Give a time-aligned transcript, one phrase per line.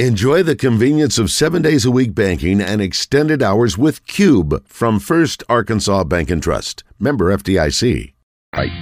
[0.00, 4.98] Enjoy the convenience of seven days a week banking and extended hours with Cube from
[4.98, 6.82] First Arkansas Bank and Trust.
[6.98, 8.12] Member FDIC.
[8.56, 8.72] Right.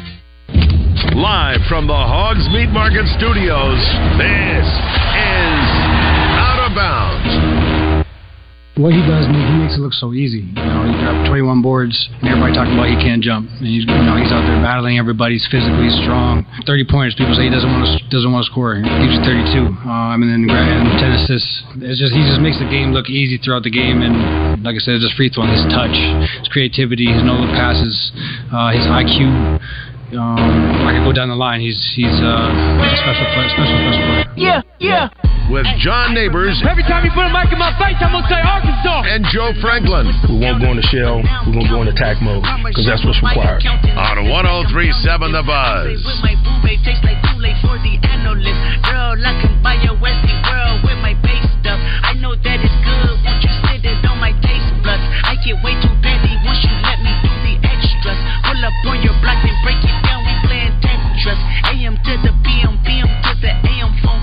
[1.14, 3.76] Live from the Hogs Meat Market Studios,
[4.16, 5.68] this is
[6.40, 7.41] Out of Bounds
[8.80, 10.48] what he does, he makes it look so easy.
[10.48, 11.92] You know, he dropped 21 boards,
[12.24, 13.44] and everybody talking about he can't jump.
[13.60, 15.36] And he's, you know, he's out there battling everybody.
[15.36, 16.48] He's physically strong.
[16.64, 17.12] 30 points.
[17.12, 18.80] People say he doesn't want to doesn't want to score.
[18.80, 19.76] He gives you 32.
[19.84, 21.52] Um, and then and 10 assists.
[21.84, 24.00] It's just he just makes the game look easy throughout the game.
[24.00, 25.92] And like I said, it's just free throwing, his touch,
[26.40, 27.92] his creativity, his no look passes,
[28.48, 29.60] uh, his IQ.
[30.12, 30.36] Um,
[30.84, 31.60] I could go down the line.
[31.60, 34.28] He's he's uh, a special player, special special player.
[34.36, 35.08] Yeah, yeah.
[35.48, 36.60] With John Neighbors.
[36.64, 39.08] Every time you put a mic in my face, I'm gonna say Arkansas.
[39.08, 40.12] And Joe Franklin.
[40.28, 41.24] We won't go into shell.
[41.48, 43.64] We're gonna go into attack mode because that's what's required.
[43.64, 45.96] On 103.7 The Buzz.
[49.22, 51.80] I can buy your Westie world with my base stuff.
[52.04, 53.16] I know that it's good.
[53.24, 55.00] Won't you sit it on my taste buds?
[55.24, 57.31] I get way too petty once you let me do the extras.
[58.62, 61.42] Pull up on your block and break it down, we playin table trust.
[61.74, 64.22] AM to the PM, PM to the AM phone.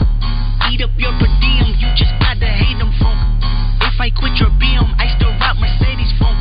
[0.72, 3.20] Eat up your per diem, you just gotta hate them phone.
[3.84, 6.40] If I quit your BM, I still rock Mercedes phone.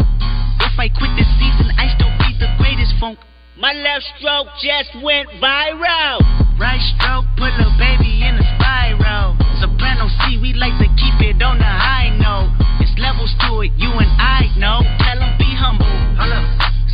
[0.63, 3.19] If I quit this season, I still be the greatest funk.
[3.59, 6.23] My left stroke just went viral.
[6.55, 9.35] Right stroke put a baby in a spiral.
[9.59, 12.55] Soprano C, we like to keep it on the high note.
[12.79, 14.87] It's levels to it, you and I know.
[15.03, 15.91] Tell them be humble.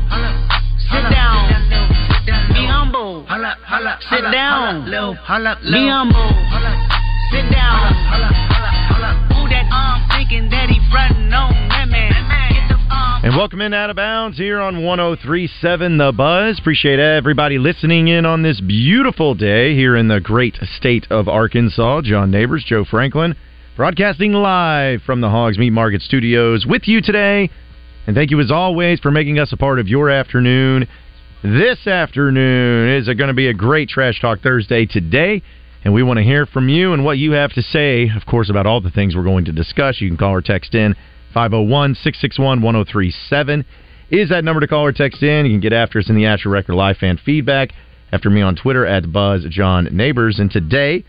[0.89, 2.49] Sit down.
[2.55, 3.27] Be humble.
[4.09, 4.85] Sit down.
[4.89, 6.29] Be humble.
[7.31, 7.77] Sit down.
[9.37, 11.68] Who that arm thinking that he frontin' on?
[13.21, 16.61] And welcome in Out of Bounds here on 1037 The Buzz.
[16.61, 22.03] Appreciate everybody listening in on this beautiful day here in the great state of Arkansas.
[22.03, 23.35] John Neighbors, Joe Franklin,
[23.77, 27.51] broadcasting live from the Hogs Meat Market Studios with you today.
[28.07, 30.87] And thank you as always for making us a part of your afternoon.
[31.43, 35.43] This afternoon is going to be a great Trash Talk Thursday today.
[35.85, 38.49] And we want to hear from you and what you have to say, of course,
[38.49, 40.01] about all the things we're going to discuss.
[40.01, 40.95] You can call or text in
[41.35, 43.65] 501 661 1037
[44.11, 45.45] is that number to call or text in.
[45.45, 47.73] You can get after us in the Asher Record Live fan feedback.
[48.11, 50.39] After me on Twitter at Buzz John Neighbors.
[50.39, 51.05] And today,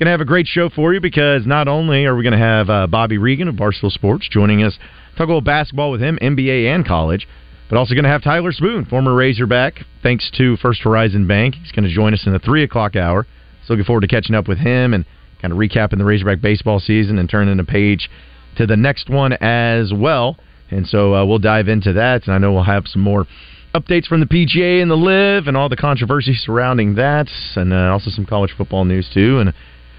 [0.00, 2.38] going to have a great show for you because not only are we going to
[2.38, 4.78] have uh, Bobby Regan of Barstool Sports joining us,
[5.16, 7.28] talk about basketball with him, NBA and college,
[7.68, 11.54] but also going to have Tyler Spoon, former Razorback, thanks to First Horizon Bank.
[11.54, 13.26] He's going to join us in the 3 o'clock hour.
[13.66, 15.04] So looking forward to catching up with him and
[15.42, 18.08] kind of recapping the Razorback baseball season and turning a page
[18.56, 20.36] to the next one as well.
[20.70, 23.26] And so uh, we'll dive into that, and I know we'll have some more
[23.74, 27.92] updates from the PGA and the Live and all the controversy surrounding that, and uh,
[27.92, 29.54] also some college football news too, and of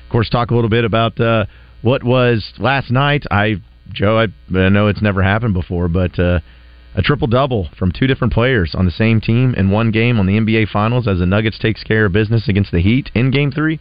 [0.09, 1.45] course talk a little bit about uh,
[1.81, 3.25] what was last night.
[3.31, 3.61] I
[3.93, 6.39] Joe, I, I know it's never happened before, but uh,
[6.95, 10.25] a triple double from two different players on the same team in one game on
[10.25, 13.51] the NBA Finals as the Nuggets takes care of business against the Heat in Game
[13.51, 13.79] Three.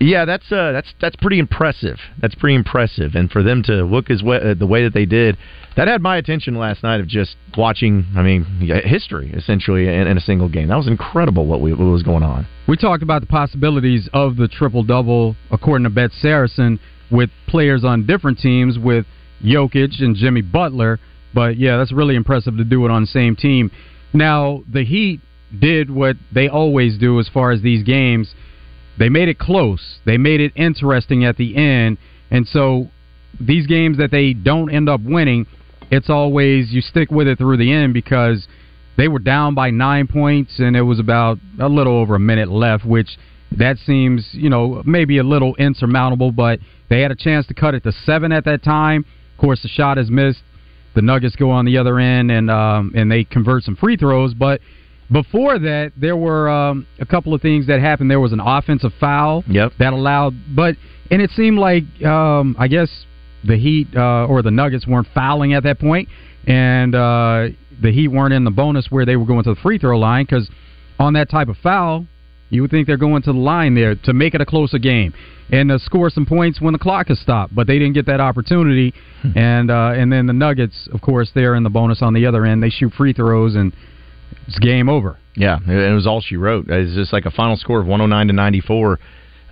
[0.00, 1.98] Yeah, that's uh, that's that's pretty impressive.
[2.20, 5.06] That's pretty impressive, and for them to look as way, uh, the way that they
[5.06, 5.36] did,
[5.76, 8.06] that had my attention last night of just watching.
[8.16, 8.44] I mean,
[8.84, 10.68] history essentially in, in a single game.
[10.68, 12.46] That was incredible what, we, what was going on.
[12.66, 17.84] We talked about the possibilities of the triple double, according to Bet Saracen, with players
[17.84, 19.06] on different teams with
[19.44, 20.98] Jokic and Jimmy Butler.
[21.34, 23.70] But yeah, that's really impressive to do it on the same team.
[24.12, 25.20] Now the Heat
[25.56, 28.34] did what they always do as far as these games
[28.98, 29.98] they made it close.
[30.04, 31.98] They made it interesting at the end.
[32.30, 32.88] And so
[33.40, 35.46] these games that they don't end up winning,
[35.90, 38.46] it's always you stick with it through the end because
[38.96, 42.48] they were down by nine points and it was about a little over a minute
[42.48, 43.18] left, which
[43.56, 47.74] that seems, you know, maybe a little insurmountable, but they had a chance to cut
[47.74, 49.04] it to seven at that time.
[49.32, 50.42] Of course, the shot is missed.
[50.94, 54.32] The Nuggets go on the other end and um, and they convert some free throws,
[54.32, 54.60] but
[55.14, 58.10] before that, there were um, a couple of things that happened.
[58.10, 59.70] There was an offensive foul yep.
[59.78, 60.74] that allowed, but
[61.08, 62.90] and it seemed like um, I guess
[63.44, 66.08] the Heat uh, or the Nuggets weren't fouling at that point,
[66.48, 67.46] and uh,
[67.80, 70.24] the Heat weren't in the bonus where they were going to the free throw line
[70.24, 70.50] because
[70.98, 72.06] on that type of foul,
[72.50, 75.14] you would think they're going to the line there to make it a closer game
[75.52, 77.54] and to score some points when the clock is stopped.
[77.54, 79.38] But they didn't get that opportunity, hmm.
[79.38, 82.44] and uh, and then the Nuggets, of course, they're in the bonus on the other
[82.44, 82.64] end.
[82.64, 83.72] They shoot free throws and
[84.46, 85.18] it's game over.
[85.36, 86.66] Yeah, it was all she wrote.
[86.68, 88.98] It's just like a final score of 109 to 94.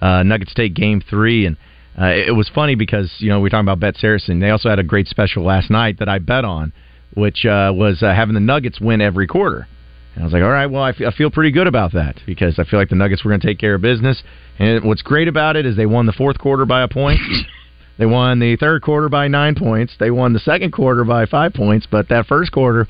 [0.00, 1.56] Uh, Nuggets take game three, and
[2.00, 4.40] uh, it was funny because you know we are talking about Bet Saracen.
[4.40, 6.72] They also had a great special last night that I bet on,
[7.14, 9.66] which uh, was uh, having the Nuggets win every quarter.
[10.14, 12.20] And I was like, all right, well, I, f- I feel pretty good about that
[12.26, 14.22] because I feel like the Nuggets were going to take care of business.
[14.58, 17.20] And what's great about it is they won the fourth quarter by a point.
[17.98, 19.94] they won the third quarter by nine points.
[19.98, 21.86] They won the second quarter by five points.
[21.90, 22.86] But that first quarter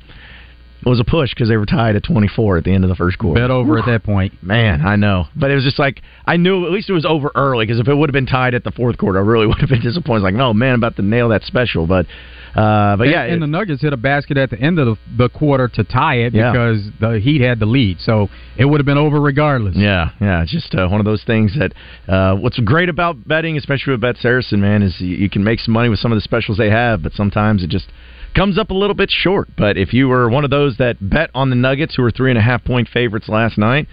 [0.84, 3.18] was a push because they were tied at 24 at the end of the first
[3.18, 3.40] quarter.
[3.40, 4.42] Bet over at that point.
[4.42, 5.26] Man, I know.
[5.36, 7.88] But it was just like, I knew at least it was over early because if
[7.88, 10.22] it would have been tied at the fourth quarter, I really would have been disappointed.
[10.22, 11.86] Like, no, man, I'm about to nail that special.
[11.86, 12.06] But
[12.54, 14.96] uh, but yeah, and, and, the Nuggets hit a basket at the end of the,
[15.16, 16.52] the quarter to tie it yeah.
[16.52, 19.74] because the Heat had the lead, so it would have been over regardless.
[19.74, 21.72] Yeah, yeah, it's just uh, one of those things that
[22.12, 25.60] uh, what's great about betting, especially with Bet Saracen, man, is you, you can make
[25.60, 27.86] some money with some of the specials they have, but sometimes it just
[28.34, 29.48] comes up a little bit short.
[29.56, 32.30] But if you were one of those that bet on the Nuggets, who were three
[32.30, 33.88] and a half point favorites last night,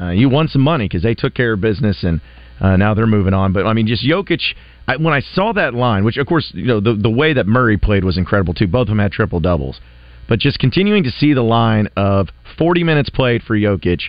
[0.00, 2.20] uh, you won some money because they took care of business and
[2.60, 3.52] uh, now they're moving on.
[3.52, 4.54] But I mean, just Jokic
[4.86, 7.46] I, when I saw that line, which of course you know the the way that
[7.46, 8.66] Murray played was incredible too.
[8.66, 9.80] Both of them had triple doubles,
[10.28, 12.28] but just continuing to see the line of
[12.58, 14.00] 40 minutes played for Jokic,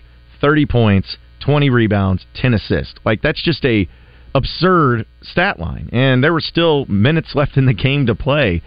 [0.42, 2.96] 30 points, 20 rebounds, 10 assists.
[3.06, 3.88] Like that's just a
[4.34, 8.62] absurd stat line, and there were still minutes left in the game to play.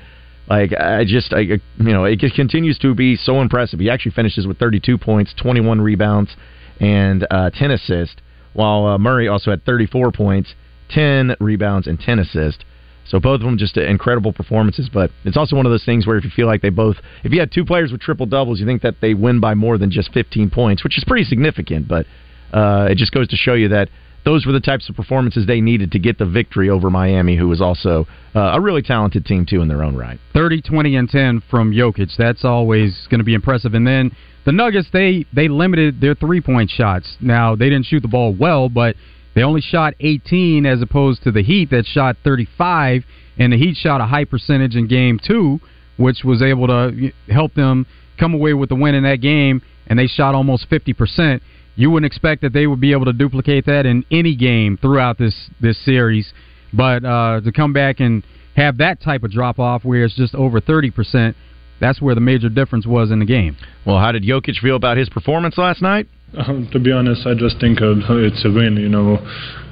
[0.49, 3.81] Like I just, I you know, it continues to be so impressive.
[3.81, 6.37] He actually finishes with 32 points, 21 rebounds,
[6.81, 8.17] and uh, 10 assists,
[8.53, 10.55] while uh, Murray also had 34 points
[10.91, 12.65] 10 rebounds, and 10 assists.
[13.07, 16.17] So both of them just incredible performances, but it's also one of those things where
[16.17, 18.67] if you feel like they both, if you had two players with triple doubles, you
[18.67, 21.87] think that they win by more than just 15 points, which is pretty significant.
[21.87, 22.07] But
[22.53, 23.89] uh, it just goes to show you that
[24.27, 27.47] those were the types of performances they needed to get the victory over Miami, who
[27.47, 30.19] was also uh, a really talented team too in their own right.
[30.35, 32.11] 30, 20, and 10 from Jokic.
[32.19, 33.75] That's always going to be impressive.
[33.75, 34.11] And then
[34.45, 37.17] the Nuggets, they they limited their three point shots.
[37.21, 38.97] Now they didn't shoot the ball well, but
[39.37, 43.05] they only shot 18 as opposed to the Heat that shot 35,
[43.39, 45.61] and the Heat shot a high percentage in game two,
[45.99, 47.87] which was able to help them
[48.19, 51.41] come away with the win in that game, and they shot almost 50%.
[51.77, 55.19] You wouldn't expect that they would be able to duplicate that in any game throughout
[55.19, 56.33] this, this series,
[56.73, 58.25] but uh, to come back and
[58.57, 61.35] have that type of drop off where it's just over 30%,
[61.79, 63.57] that's where the major difference was in the game.
[63.87, 66.09] Well, how did Jokic feel about his performance last night?
[66.37, 69.19] Um, to be honest, I just think uh, it's a win, you know,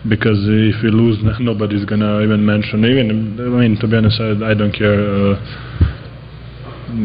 [0.09, 2.85] because if we lose, nobody's gonna even mention.
[2.85, 4.95] Even I mean, to be honest, I, I don't care.
[4.95, 5.41] Uh,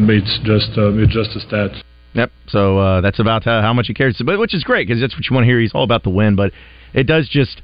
[0.08, 1.72] it's just uh, it's just a stat.
[2.14, 2.32] Yep.
[2.48, 5.28] So uh, that's about how, much he cares, but which is great because that's what
[5.28, 5.60] you want to hear.
[5.60, 6.52] He's all about the win, but
[6.92, 7.62] it does just,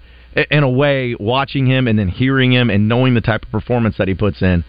[0.50, 3.96] in a way, watching him and then hearing him and knowing the type of performance
[3.98, 4.64] that he puts in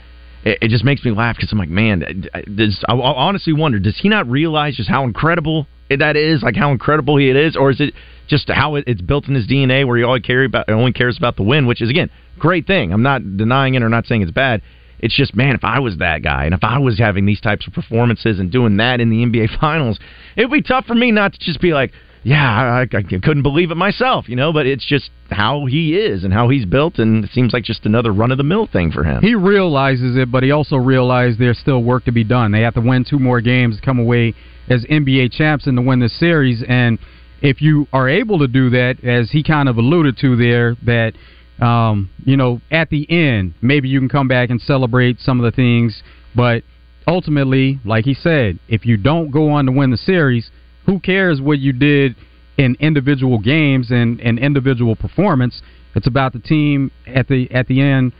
[0.47, 3.79] it, it just makes me laugh because I'm like, man, does, I, I honestly wonder,
[3.79, 7.71] does he not realize just how incredible that is, like how incredible he is, or
[7.71, 7.93] is it
[8.27, 11.17] just how it, it's built in his DNA where he only care about only cares
[11.17, 12.91] about the win, which is again great thing.
[12.91, 14.61] I'm not denying it or not saying it's bad.
[14.99, 17.67] It's just man, if I was that guy and if I was having these types
[17.67, 19.99] of performances and doing that in the NBA Finals,
[20.35, 21.91] it'd be tough for me not to just be like,
[22.23, 24.51] yeah, I, I couldn't believe it myself, you know.
[24.51, 27.85] But it's just how he is and how he's built, and it seems like just
[27.85, 29.21] another run of the mill thing for him.
[29.21, 32.51] He realizes it, but he also realizes there's still work to be done.
[32.51, 34.33] They have to win two more games to come away
[34.69, 36.63] as NBA champs and to win this series.
[36.67, 36.99] And
[37.41, 41.13] if you are able to do that, as he kind of alluded to there, that
[41.61, 45.43] um, you know at the end maybe you can come back and celebrate some of
[45.43, 46.03] the things,
[46.35, 46.63] but
[47.07, 50.51] ultimately, like he said, if you don't go on to win the series
[50.87, 52.15] who cares what you did
[52.57, 55.61] in individual games and, and individual performance?
[55.95, 58.13] It's about the team at the at the end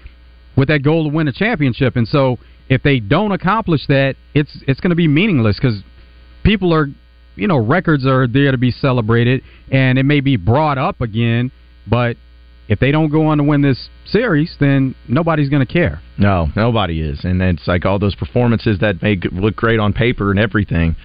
[0.56, 1.96] with that goal to win a championship.
[1.96, 2.38] And so,
[2.70, 5.82] if they don't accomplish that, it's it's going to be meaningless because
[6.44, 6.88] people are,
[7.36, 11.52] you know, records are there to be celebrated, and it may be brought up again,
[11.88, 12.18] but
[12.68, 16.02] if they don't go on to win this series, then nobody's going to care.
[16.18, 20.32] No, nobody is, and it's like all those performances that may look great on paper
[20.32, 20.96] and everything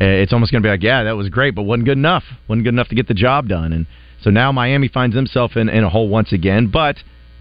[0.00, 2.24] uh, it's almost going to be like, yeah, that was great, but wasn't good enough.
[2.48, 3.72] wasn't good enough to get the job done.
[3.72, 3.86] And
[4.22, 6.68] so now Miami finds themselves in, in a hole once again.
[6.68, 6.96] But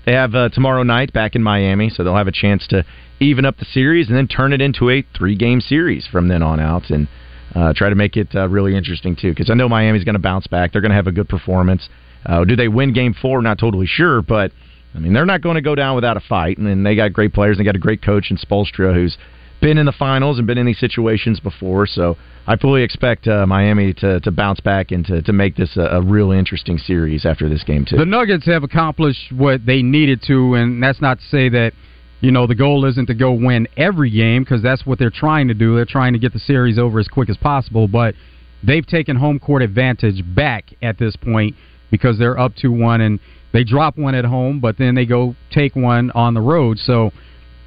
[0.06, 2.86] they have uh, tomorrow night back in Miami, so they'll have a chance to
[3.22, 6.44] even up the series and then turn it into a three game series from then
[6.44, 7.08] on out and
[7.56, 9.30] uh, try to make it uh, really interesting too.
[9.30, 10.74] Because I know Miami's going to bounce back.
[10.74, 11.88] They're going to have a good performance.
[12.26, 13.42] Uh, do they win game four?
[13.42, 14.52] Not totally sure, but
[14.94, 16.58] I mean they're not going to go down without a fight.
[16.58, 17.58] And, and they got great players.
[17.58, 19.18] They got a great coach in Spoelstra who's
[19.62, 21.86] been in the finals and been in these situations before.
[21.86, 25.78] So I fully expect uh, Miami to, to bounce back and to, to make this
[25.78, 27.98] a, a real interesting series after this game too.
[27.98, 31.74] The Nuggets have accomplished what they needed to, and that's not to say that
[32.20, 35.48] you know the goal isn't to go win every game because that's what they're trying
[35.48, 35.76] to do.
[35.76, 38.16] They're trying to get the series over as quick as possible, but
[38.64, 41.56] they've taken home court advantage back at this point.
[41.92, 43.20] Because they're up to one and
[43.54, 46.80] they drop one at home, but then they go take one on the road.
[46.80, 47.12] So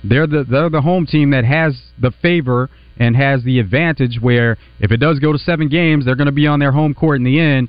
[0.02, 4.56] they're the they're the home team that has the favor and has the advantage where
[4.80, 7.18] if it does go to seven games, they're going to be on their home court
[7.18, 7.68] in the end.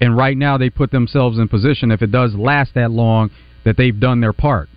[0.00, 3.30] And right now, they put themselves in position if it does last that long
[3.66, 4.70] that they've done their part.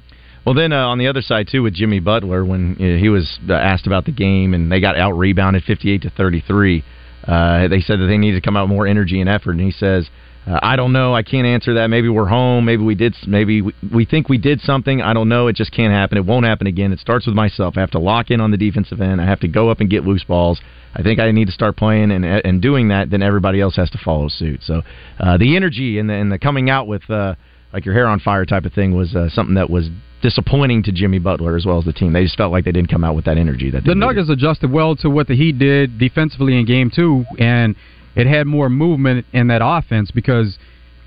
[0.46, 3.40] Well, then uh, on the other side too, with Jimmy Butler, when uh, he was
[3.48, 6.84] uh, asked about the game and they got out rebounded fifty-eight to thirty-three,
[7.26, 9.62] uh, they said that they needed to come out with more energy and effort, and
[9.62, 10.10] he says.
[10.46, 11.16] Uh, I don't know.
[11.16, 11.88] I can't answer that.
[11.88, 12.66] Maybe we're home.
[12.66, 13.16] Maybe we did.
[13.26, 15.02] Maybe we, we think we did something.
[15.02, 15.48] I don't know.
[15.48, 16.18] It just can't happen.
[16.18, 16.92] It won't happen again.
[16.92, 17.76] It starts with myself.
[17.78, 19.22] I have to lock in on the defensive end.
[19.22, 20.60] I have to go up and get loose balls.
[20.96, 23.10] I think I need to start playing and and doing that.
[23.10, 24.62] Then everybody else has to follow suit.
[24.64, 24.82] So
[25.20, 27.36] uh, the energy and the, and the coming out with uh,
[27.72, 29.90] like your hair on fire type of thing was uh, something that was
[30.22, 32.14] disappointing to Jimmy Butler as well as the team.
[32.14, 34.72] They just felt like they didn't come out with that energy that the Nuggets adjusted
[34.72, 37.76] well to what the Heat did defensively in Game Two, and
[38.16, 40.58] it had more movement in that offense because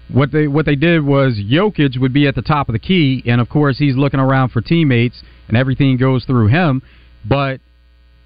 [0.08, 3.22] what they what they did was Jokic would be at the top of the key,
[3.26, 6.82] and of course he's looking around for teammates, and everything goes through him.
[7.28, 7.60] But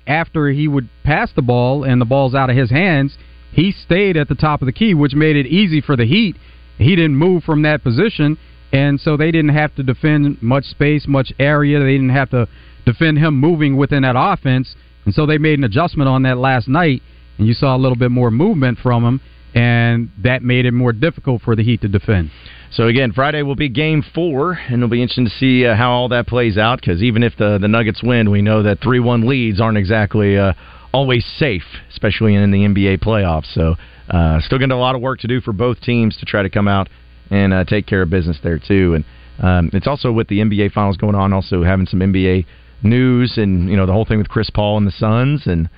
[0.07, 3.17] after he would pass the ball and the ball's out of his hands,
[3.53, 6.37] he stayed at the top of the key, which made it easy for the Heat.
[6.79, 8.39] He didn't move from that position,
[8.73, 11.79] and so they didn't have to defend much space, much area.
[11.79, 12.49] They didn't have to
[12.87, 16.69] defend him moving within that offense, and so they made an adjustment on that last
[16.69, 17.03] night,
[17.41, 19.21] and you saw a little bit more movement from him
[19.55, 22.31] and that made it more difficult for the Heat to defend.
[22.71, 25.91] So again, Friday will be Game Four, and it'll be interesting to see uh, how
[25.91, 26.81] all that plays out.
[26.81, 30.39] Because even if the the Nuggets win, we know that three one leads aren't exactly
[30.39, 30.53] uh,
[30.93, 33.53] always safe, especially in the NBA playoffs.
[33.55, 33.75] So
[34.09, 36.51] uh, still to a lot of work to do for both teams to try to
[36.51, 36.89] come out
[37.31, 38.95] and uh, take care of business there too.
[38.95, 39.05] And
[39.45, 42.47] um, it's also with the NBA finals going on, also having some NBA
[42.83, 45.69] news and you know the whole thing with Chris Paul and the Suns and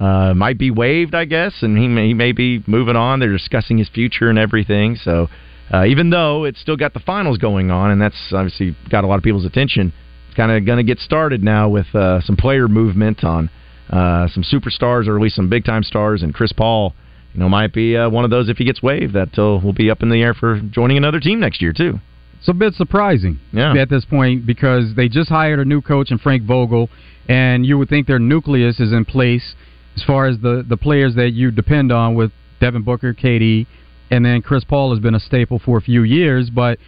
[0.00, 3.20] uh, might be waived, I guess, and he may, he may be moving on.
[3.20, 4.96] They're discussing his future and everything.
[4.96, 5.28] So
[5.72, 9.06] uh, even though it's still got the finals going on, and that's obviously got a
[9.06, 9.92] lot of people's attention,
[10.26, 13.50] it's kind of going to get started now with uh, some player movement on
[13.90, 16.94] uh, some superstars or at least some big time stars, and Chris Paul.
[17.34, 19.72] You know, might be uh, one of those if he gets waived that uh, will
[19.72, 22.00] be up in the air for joining another team next year too.
[22.40, 23.76] It's a bit surprising yeah.
[23.76, 26.88] at this point because they just hired a new coach in Frank Vogel,
[27.28, 29.54] and you would think their nucleus is in place
[29.96, 33.66] as far as the the players that you depend on with Devin Booker, KD,
[34.10, 36.78] and then Chris Paul has been a staple for a few years, but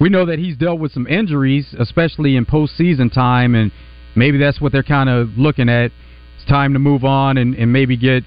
[0.00, 3.72] we know that he's dealt with some injuries, especially in postseason time, and
[4.14, 5.90] maybe that's what they're kind of looking at.
[6.36, 8.22] It's time to move on and, and maybe get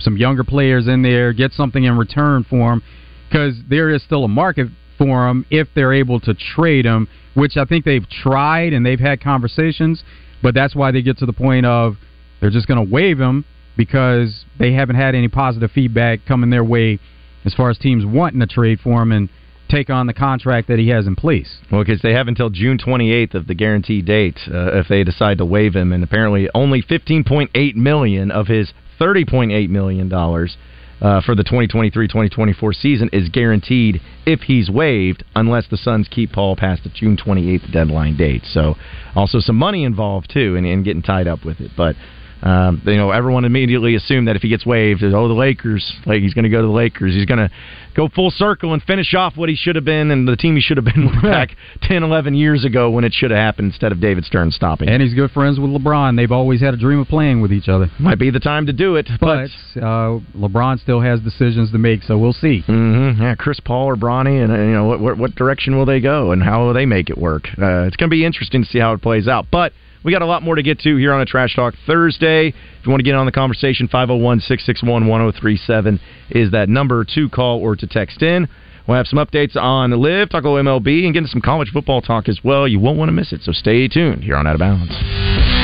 [0.00, 2.82] some younger players in there, get something in return for them,
[3.28, 7.56] because there is still a market for them if they're able to trade them, which
[7.56, 10.02] I think they've tried and they've had conversations,
[10.42, 11.96] but that's why they get to the point of
[12.40, 13.44] they're just going to waive him
[13.76, 16.98] because they haven't had any positive feedback coming their way
[17.44, 19.28] as far as teams wanting to trade for him and
[19.68, 21.58] take on the contract that he has in place.
[21.70, 25.38] Well, because they have until June 28th of the guarantee date uh, if they decide
[25.38, 30.56] to waive him, and apparently only 15.8 million of his 30.8 million dollars.
[31.02, 36.56] Uh, for the 2023-2024 season is guaranteed if he's waived, unless the Suns keep Paul
[36.56, 38.42] past the June 28th deadline date.
[38.44, 38.76] So,
[39.14, 41.72] also some money involved too, and in getting tied up with it.
[41.76, 41.96] But
[42.42, 46.20] um, you know, everyone immediately assumed that if he gets waived, oh, the Lakers, like
[46.20, 47.14] he's going to go to the Lakers.
[47.14, 47.50] He's going to
[47.94, 50.60] go full circle and finish off what he should have been and the team he
[50.60, 54.00] should have been back 10, 11 years ago when it should have happened instead of
[54.00, 54.88] David Stern stopping.
[54.88, 56.16] And he's good friends with LeBron.
[56.16, 57.90] They've always had a dream of playing with each other.
[57.98, 61.78] Might be the time to do it, but, but uh, LeBron still has decisions to
[61.78, 62.62] make, so we'll see.
[62.66, 63.22] Mm-hmm.
[63.22, 66.00] Yeah, Chris Paul or Bronny, and uh, you know what, what, what direction will they
[66.00, 67.46] go and how will they make it work?
[67.56, 69.72] Uh, it's going to be interesting to see how it plays out, but.
[70.04, 72.48] We got a lot more to get to here on a Trash Talk Thursday.
[72.48, 75.98] If you want to get on the conversation, 501 661 1037
[76.30, 78.46] is that number to call or to text in.
[78.86, 81.70] We'll have some updates on Live, talk a little MLB, and get into some college
[81.72, 82.68] football talk as well.
[82.68, 85.63] You won't want to miss it, so stay tuned here on Out of Bounds.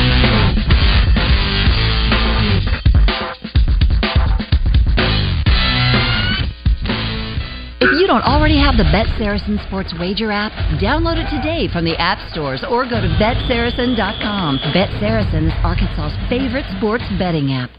[8.10, 10.50] Don't already have the Bet Saracen Sports Wager app,
[10.82, 14.58] download it today from the app stores or go to betsaracen.com.
[14.74, 17.70] Bet Saracen is Arkansas's favorite sports betting app.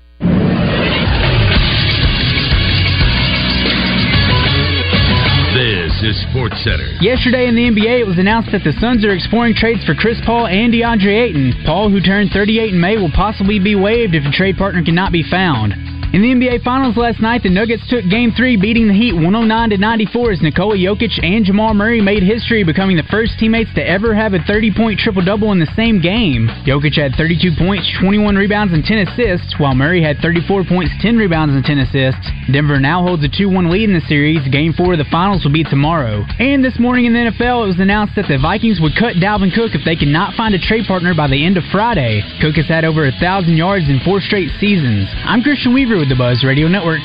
[5.52, 6.88] This is Sports Center.
[7.04, 10.16] Yesterday in the NBA, it was announced that the Suns are exploring trades for Chris
[10.26, 11.52] Paul and DeAndre Ayton.
[11.66, 15.12] Paul, who turned 38 in May, will possibly be waived if a trade partner cannot
[15.12, 15.91] be found.
[16.12, 19.48] In the NBA Finals last night, the Nuggets took Game 3, beating the Heat 109
[19.70, 23.82] to 94 as Nikola Jokic and Jamal Murray made history, becoming the first teammates to
[23.88, 26.52] ever have a 30-point triple-double in the same game.
[26.68, 31.16] Jokic had 32 points, 21 rebounds, and 10 assists, while Murray had 34 points, 10
[31.16, 32.28] rebounds, and 10 assists.
[32.52, 34.44] Denver now holds a 2-1 lead in the series.
[34.52, 36.28] Game 4 of the Finals will be tomorrow.
[36.44, 39.56] And this morning in the NFL, it was announced that the Vikings would cut Dalvin
[39.56, 42.20] Cook if they could not find a trade partner by the end of Friday.
[42.44, 45.08] Cook has had over a thousand yards in four straight seasons.
[45.24, 47.00] I'm Christian Weaver with the Buzz Radio Network.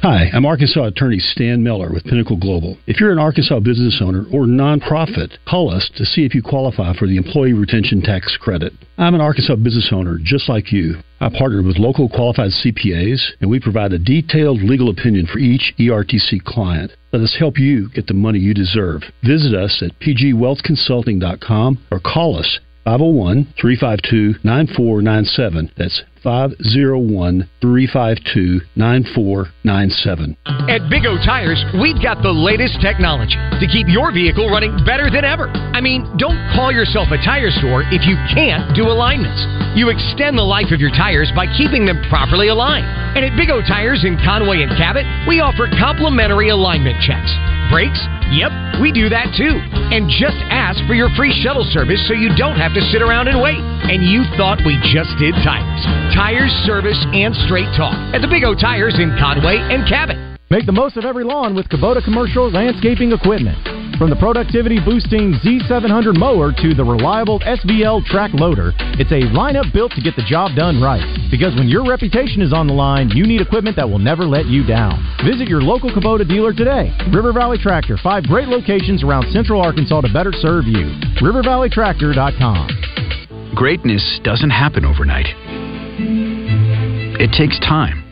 [0.00, 2.78] Hi, I'm Arkansas attorney Stan Miller with Pinnacle Global.
[2.86, 6.94] If you're an Arkansas business owner or nonprofit, call us to see if you qualify
[6.96, 8.72] for the Employee Retention Tax Credit.
[8.96, 10.94] I'm an Arkansas business owner just like you.
[11.20, 15.74] I partnered with local qualified CPAs, and we provide a detailed legal opinion for each
[15.78, 16.92] ERTC client.
[17.12, 19.02] Let us help you get the money you deserve.
[19.22, 25.70] Visit us at pgwealthconsulting.com or call us 501 352 9497.
[25.76, 30.36] That's 501 352 9497.
[30.68, 35.10] At Big O Tires, we've got the latest technology to keep your vehicle running better
[35.10, 35.48] than ever.
[35.48, 39.40] I mean, don't call yourself a tire store if you can't do alignments.
[39.78, 42.86] You extend the life of your tires by keeping them properly aligned.
[43.14, 47.30] And at Big O Tires in Conway and Cabot, we offer complimentary alignment checks.
[47.68, 48.00] Brakes?
[48.32, 49.56] Yep, we do that too.
[49.92, 53.28] And just ask for your free shuttle service so you don't have to sit around
[53.28, 53.60] and wait.
[53.60, 55.80] And you thought we just did tires.
[56.14, 60.16] Tires, service, and straight talk at the Big O Tires in Conway and Cabot.
[60.50, 63.58] Make the most of every lawn with Kubota commercial landscaping equipment.
[63.98, 69.70] From the productivity boosting Z700 mower to the reliable SVL track loader, it's a lineup
[69.74, 71.04] built to get the job done right.
[71.30, 74.46] Because when your reputation is on the line, you need equipment that will never let
[74.46, 75.04] you down.
[75.26, 76.96] Visit your local Kubota dealer today.
[77.12, 80.86] River Valley Tractor, five great locations around central Arkansas to better serve you.
[81.20, 83.54] RiverValleyTractor.com.
[83.54, 85.67] Greatness doesn't happen overnight.
[86.00, 88.04] It takes time,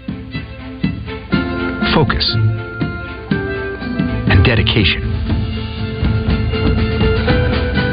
[1.95, 2.35] focus,
[4.26, 5.02] and dedication.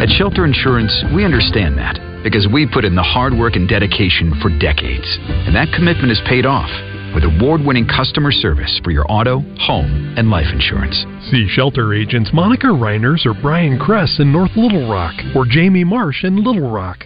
[0.01, 4.33] At Shelter Insurance, we understand that because we put in the hard work and dedication
[4.41, 5.05] for decades.
[5.29, 6.71] And that commitment is paid off
[7.13, 11.05] with award winning customer service for your auto, home, and life insurance.
[11.29, 16.23] See shelter agents Monica Reiners or Brian Kress in North Little Rock or Jamie Marsh
[16.23, 17.05] in Little Rock.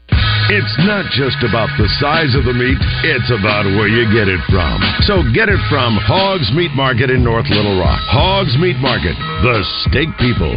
[0.51, 2.75] It's not just about the size of the meat,
[3.07, 4.83] it's about where you get it from.
[5.07, 8.03] So get it from Hogs Meat Market in North Little Rock.
[8.11, 10.51] Hogs Meat Market, the steak people.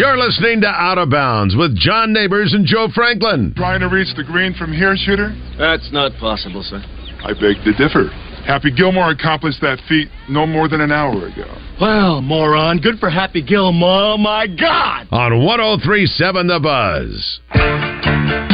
[0.00, 3.52] You're listening to Out of Bounds with John Neighbors and Joe Franklin.
[3.54, 5.36] Trying to reach the green from here, shooter?
[5.58, 6.80] That's not possible, sir.
[7.20, 8.08] I beg to differ.
[8.48, 11.52] Happy Gilmore accomplished that feat no more than an hour ago.
[11.78, 14.14] Well, moron, good for Happy Gilmore.
[14.14, 15.08] Oh, my God!
[15.12, 18.53] On 1037 The Buzz.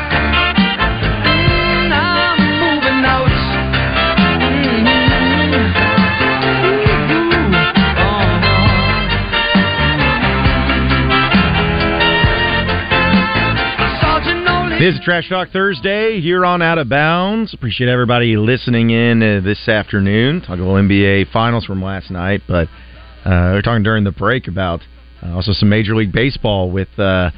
[14.81, 17.53] This is Trash Talk Thursday here on Out of Bounds.
[17.53, 20.41] Appreciate everybody listening in uh, this afternoon.
[20.41, 22.67] Talking about NBA Finals from last night, but
[23.23, 24.79] uh, we are talking during the break about
[25.21, 27.29] uh, also some Major League Baseball with uh,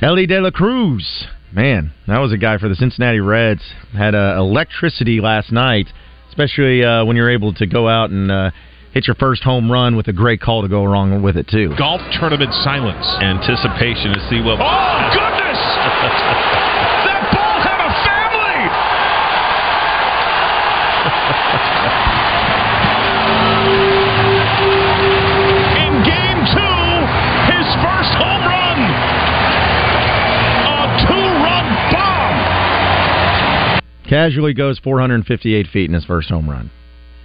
[0.00, 1.26] Ellie De La Cruz.
[1.52, 3.60] Man, that was a guy for the Cincinnati Reds.
[3.92, 5.88] Had uh, electricity last night,
[6.30, 8.50] especially uh, when you're able to go out and uh,
[8.94, 11.74] hit your first home run with a great call to go along with it too.
[11.76, 13.04] Golf tournament silence.
[13.20, 14.56] Anticipation to see what.
[14.58, 16.44] Oh, goodness!
[34.08, 36.70] Casually goes 458 feet in his first home run.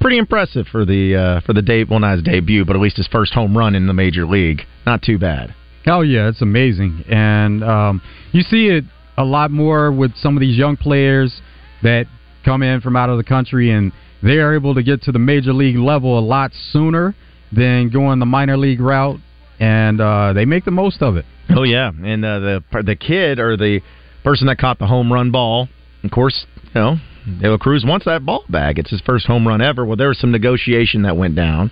[0.01, 1.85] Pretty impressive for the uh, for the day.
[1.85, 4.63] Well, not his debut, but at least his first home run in the major league.
[4.85, 5.55] Not too bad.
[5.87, 8.01] Oh yeah, it's amazing, and um,
[8.33, 8.83] you see it
[9.17, 11.41] a lot more with some of these young players
[11.83, 12.07] that
[12.43, 15.19] come in from out of the country, and they are able to get to the
[15.19, 17.15] major league level a lot sooner
[17.51, 19.19] than going the minor league route,
[19.59, 21.25] and uh, they make the most of it.
[21.49, 23.79] Oh yeah, and uh, the the kid or the
[24.25, 25.69] person that caught the home run ball,
[26.03, 26.97] of course, you know,
[27.39, 28.77] De La Cruz wants that ball back.
[28.77, 29.85] It's his first home run ever.
[29.85, 31.71] Well, there was some negotiation that went down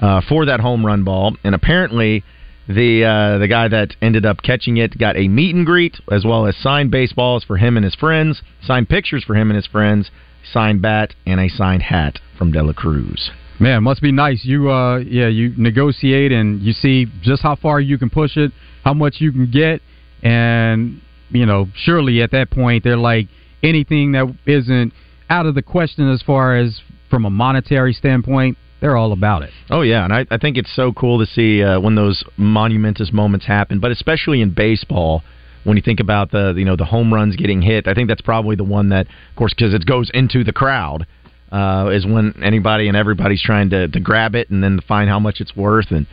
[0.00, 2.24] uh, for that home run ball, and apparently
[2.68, 6.24] the uh, the guy that ended up catching it got a meet and greet as
[6.24, 9.66] well as signed baseballs for him and his friends, signed pictures for him and his
[9.66, 10.10] friends,
[10.52, 13.30] signed bat, and a signed hat from De La Cruz.
[13.58, 14.44] Man, must be nice.
[14.44, 18.52] You uh yeah, you negotiate and you see just how far you can push it,
[18.84, 19.82] how much you can get,
[20.22, 23.28] and you know, surely at that point they're like
[23.62, 24.92] anything that isn't
[25.30, 29.50] out of the question as far as from a monetary standpoint, they're all about it.
[29.70, 33.12] Oh yeah, and I, I think it's so cool to see uh, when those monumentous
[33.12, 35.22] moments happen, but especially in baseball.
[35.64, 38.20] When you think about the you know the home runs getting hit, I think that's
[38.20, 41.06] probably the one that, of course, because it goes into the crowd,
[41.52, 45.20] uh, is when anybody and everybody's trying to, to grab it and then find how
[45.20, 45.92] much it's worth.
[45.92, 46.08] And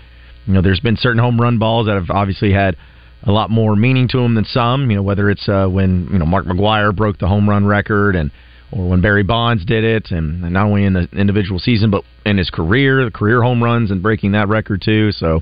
[0.45, 2.75] you know, there's been certain home run balls that have obviously had
[3.23, 4.89] a lot more meaning to them than some.
[4.89, 8.15] You know, whether it's uh, when you know Mark McGuire broke the home run record
[8.15, 8.31] and
[8.71, 12.03] or when Barry Bonds did it, and, and not only in the individual season but
[12.25, 15.11] in his career, the career home runs and breaking that record too.
[15.11, 15.41] So,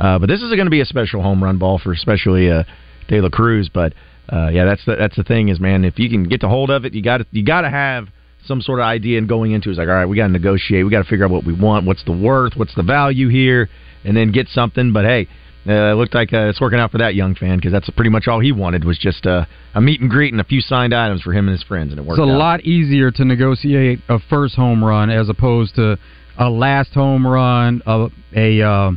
[0.00, 2.64] uh, but this is going to be a special home run ball for especially uh,
[3.08, 3.68] De La Cruz.
[3.72, 3.92] But
[4.32, 6.70] uh, yeah, that's the, that's the thing is, man, if you can get a hold
[6.70, 8.08] of it, you got you got to have
[8.46, 9.70] some sort of idea and going into.
[9.70, 11.52] It's like, all right, we got to negotiate, we got to figure out what we
[11.52, 13.68] want, what's the worth, what's the value here,
[14.04, 14.92] and then get something.
[14.92, 15.28] But hey.
[15.66, 18.10] Uh, it looked like uh, it's working out for that young fan because that's pretty
[18.10, 19.44] much all he wanted was just uh,
[19.74, 22.00] a meet and greet and a few signed items for him and his friends, and
[22.00, 22.18] it worked.
[22.18, 22.38] It's a out.
[22.38, 25.96] lot easier to negotiate a first home run as opposed to
[26.36, 28.92] a last home run, a, a uh,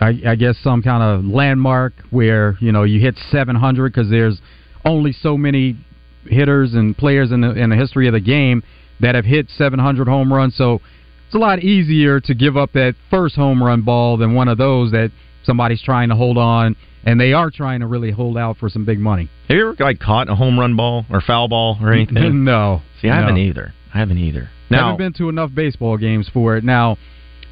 [0.00, 4.40] I, I guess some kind of landmark where you know you hit 700 because there's
[4.84, 5.76] only so many
[6.26, 8.62] hitters and players in the, in the history of the game
[9.00, 10.56] that have hit 700 home runs.
[10.56, 10.80] So
[11.26, 14.58] it's a lot easier to give up that first home run ball than one of
[14.58, 15.10] those that
[15.44, 18.84] somebody's trying to hold on and they are trying to really hold out for some
[18.84, 19.30] big money.
[19.48, 22.14] Have you ever like caught a home run ball or foul ball or anything?
[22.44, 22.82] no.
[23.00, 23.26] See, I no.
[23.26, 23.72] haven't either.
[23.94, 24.50] I haven't either.
[24.70, 26.64] I haven't been to enough baseball games for it.
[26.64, 26.98] Now,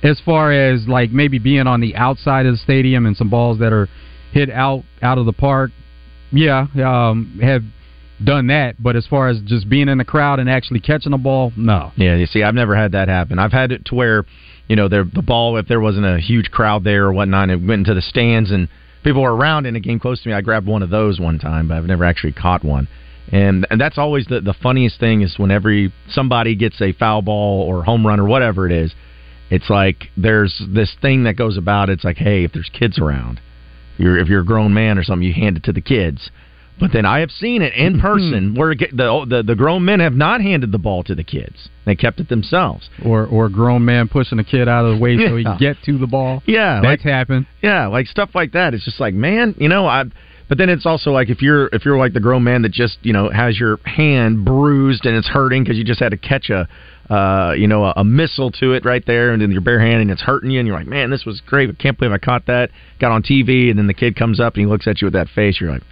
[0.02, 3.58] as far as like maybe being on the outside of the stadium and some balls
[3.60, 3.88] that are
[4.32, 5.70] hit out out of the park,
[6.32, 7.62] yeah, um, have
[8.22, 8.82] done that.
[8.82, 11.92] But as far as just being in the crowd and actually catching a ball, no.
[11.96, 13.38] Yeah, you see, I've never had that happen.
[13.38, 14.24] I've had it to where,
[14.68, 17.86] you know, the ball, if there wasn't a huge crowd there or whatnot, it went
[17.86, 18.68] into the stands and
[19.04, 20.34] people were around in a game close to me.
[20.34, 22.88] I grabbed one of those one time, but I've never actually caught one.
[23.32, 25.72] And, and that's always the, the funniest thing is whenever
[26.08, 28.92] somebody gets a foul ball or home run or whatever it is,
[29.50, 31.88] it's like there's this thing that goes about.
[31.88, 33.40] It's like, hey, if there's kids around,
[33.96, 36.30] you're if you're a grown man or something, you hand it to the kids.
[36.78, 40.14] But then I have seen it in person where the, the the grown men have
[40.14, 42.90] not handed the ball to the kids; they kept it themselves.
[43.04, 45.56] Or or a grown man pushing a kid out of the way so he can
[45.58, 46.42] get to the ball.
[46.46, 47.46] Yeah, that's like- happened.
[47.62, 48.74] Yeah, like stuff like that.
[48.74, 50.04] It's just like, man, you know, I.
[50.48, 52.98] But then it's also like if you're if you're like the grown man that just
[53.02, 56.50] you know has your hand bruised and it's hurting because you just had to catch
[56.50, 56.68] a
[57.12, 60.02] uh, you know a, a missile to it right there and in your bare hand
[60.02, 61.68] and it's hurting you and you're like, man, this was great.
[61.68, 62.70] I can't believe I caught that.
[63.00, 65.14] Got on TV and then the kid comes up and he looks at you with
[65.14, 65.60] that face.
[65.60, 65.82] You're like.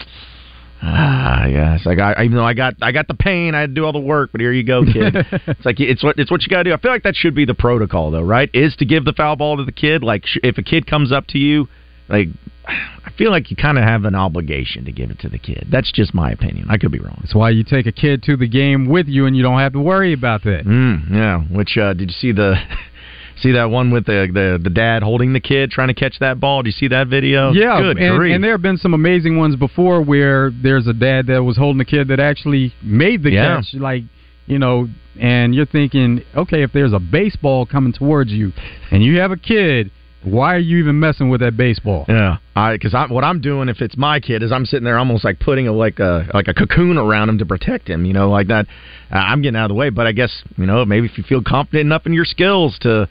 [0.87, 1.87] Ah, yes.
[1.87, 2.19] I got.
[2.21, 3.55] Even though I got, I got the pain.
[3.55, 5.15] I had to do all the work, but here you go, kid.
[5.47, 6.73] it's like it's what it's what you got to do.
[6.75, 8.51] I feel like that should be the protocol, though, right?
[8.53, 10.03] Is to give the foul ball to the kid.
[10.03, 11.69] Like sh- if a kid comes up to you,
[12.09, 12.29] like
[12.67, 15.69] I feel like you kind of have an obligation to give it to the kid.
[15.71, 16.67] That's just my opinion.
[16.71, 17.19] I could be wrong.
[17.21, 19.73] That's why you take a kid to the game with you and you don't have
[19.75, 20.65] to worry about that.
[20.65, 21.41] Mm, yeah.
[21.55, 22.55] Which uh, did you see the
[23.41, 26.39] See that one with the, the the dad holding the kid trying to catch that
[26.41, 26.63] ball?
[26.63, 27.53] Do you see that video?
[27.53, 28.35] Yeah, Good and, grief.
[28.35, 31.81] and there have been some amazing ones before where there's a dad that was holding
[31.81, 33.57] a kid that actually made the Yeah.
[33.57, 33.75] catch.
[33.75, 34.05] Like,
[34.47, 34.89] you know,
[35.21, 38.53] and you're thinking, okay, if there's a baseball coming towards you
[38.91, 39.91] and you have a kid,
[40.23, 42.07] why are you even messing with that baseball?
[42.09, 44.97] Yeah, I because I what I'm doing if it's my kid is I'm sitting there
[44.97, 48.05] almost like putting a like a like a cocoon around him to protect him.
[48.07, 48.67] You know, like that.
[49.13, 51.25] Uh, I'm getting out of the way, but I guess you know maybe if you
[51.25, 53.07] feel confident enough in your skills to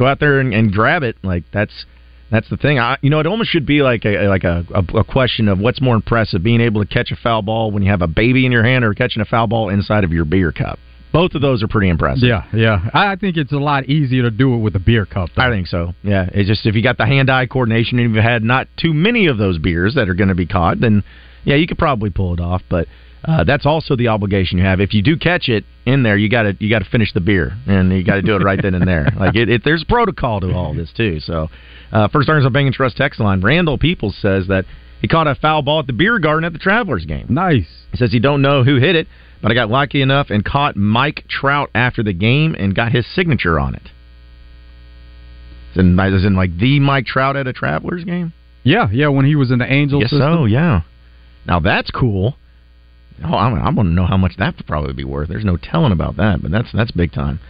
[0.00, 1.84] go out there and, and grab it, like that's
[2.30, 2.78] that's the thing.
[2.78, 5.60] I you know it almost should be like a like a, a, a question of
[5.60, 8.46] what's more impressive, being able to catch a foul ball when you have a baby
[8.46, 10.78] in your hand or catching a foul ball inside of your beer cup.
[11.12, 12.22] Both of those are pretty impressive.
[12.22, 12.88] Yeah, yeah.
[12.94, 15.30] I think it's a lot easier to do it with a beer cup.
[15.34, 15.42] Though.
[15.42, 15.92] I think so.
[16.02, 19.26] Yeah, it's just if you got the hand-eye coordination and you've had not too many
[19.26, 21.02] of those beers that are going to be caught, then
[21.44, 22.62] yeah, you could probably pull it off.
[22.70, 22.86] But
[23.24, 24.80] uh, that's also the obligation you have.
[24.80, 27.20] If you do catch it in there, you got to you got to finish the
[27.20, 29.08] beer, and you got to do it right then and there.
[29.20, 31.20] Like it, it, there's protocol to all this too.
[31.20, 31.48] So
[31.92, 33.42] uh, first earners on Bang and Trust text line.
[33.42, 34.64] Randall Peoples says that
[35.00, 37.26] he caught a foul ball at the beer garden at the Travelers game.
[37.28, 37.68] Nice.
[37.90, 39.08] He says he don't know who hit it,
[39.42, 43.06] but I got lucky enough and caught Mike Trout after the game and got his
[43.14, 43.90] signature on it.
[45.72, 48.32] As in, as in like the Mike Trout at a Travelers game.
[48.62, 49.08] Yeah, yeah.
[49.08, 50.82] When he was in the Angels, Yes, so yeah.
[51.46, 52.36] Now that's cool.
[53.24, 55.28] Oh, I, I want to know how much that would probably be worth.
[55.28, 57.40] There's no telling about that, but that's that's big time.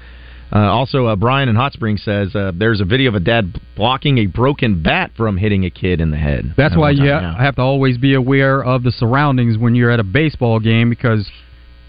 [0.53, 3.61] Uh, also, uh, Brian in Hot Springs says uh, there's a video of a dad
[3.77, 6.55] blocking a broken bat from hitting a kid in the head.
[6.57, 9.93] That's Uh, why you ha- have to always be aware of the surroundings when you're
[9.93, 11.31] at a baseball game because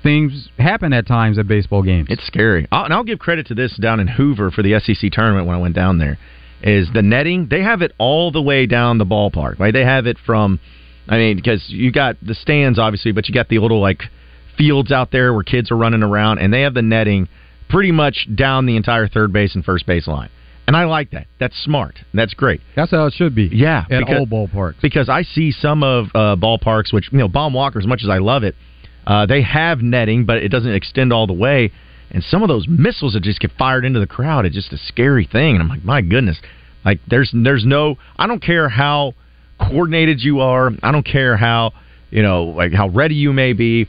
[0.03, 2.07] things happen at times at baseball games.
[2.11, 2.67] It's scary.
[2.71, 5.55] I'll, and I'll give credit to this down in Hoover for the SEC tournament when
[5.55, 6.19] I went down there.
[6.61, 7.47] Is the netting?
[7.49, 9.57] They have it all the way down the ballpark.
[9.57, 9.73] Right?
[9.73, 10.59] They have it from.
[11.07, 14.03] I mean, because you got the stands obviously, but you got the little like
[14.57, 17.27] fields out there where kids are running around, and they have the netting
[17.69, 20.29] pretty much down the entire third base and first base line.
[20.67, 21.27] And I like that.
[21.39, 21.99] That's smart.
[22.13, 22.61] That's great.
[22.75, 23.49] That's how it should be.
[23.51, 24.81] Yeah, at because- all ballparks.
[24.81, 28.09] because I see some of uh, ballparks, which you know, Baum Walker, as much as
[28.09, 28.55] I love it,
[29.05, 31.71] uh, they have netting, but it doesn't extend all the way.
[32.11, 34.77] And some of those missiles that just get fired into the crowd, it's just a
[34.77, 35.55] scary thing.
[35.55, 36.39] And I'm like, my goodness,
[36.85, 39.13] like there's there's no, I don't care how
[39.61, 41.73] coordinated you are, I don't care how
[42.09, 43.87] you know like how ready you may be.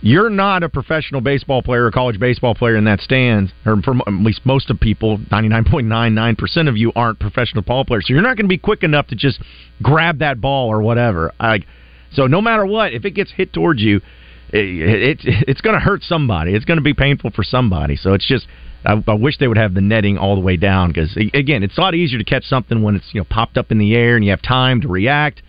[0.00, 3.96] You're not a professional baseball player or college baseball player in that stands, or for
[4.06, 8.06] at least most of people, 99.99% of you aren't professional ball players.
[8.06, 9.40] So you're not going to be quick enough to just
[9.82, 11.32] grab that ball or whatever.
[11.40, 11.64] Like,
[12.12, 14.02] so no matter what, if it gets hit towards you,
[14.50, 16.54] it, it, it's going to hurt somebody.
[16.54, 17.96] It's going to be painful for somebody.
[17.96, 18.46] So it's just,
[18.84, 21.78] I, I wish they would have the netting all the way down because again, it's
[21.78, 24.16] a lot easier to catch something when it's you know popped up in the air
[24.16, 25.42] and you have time to react.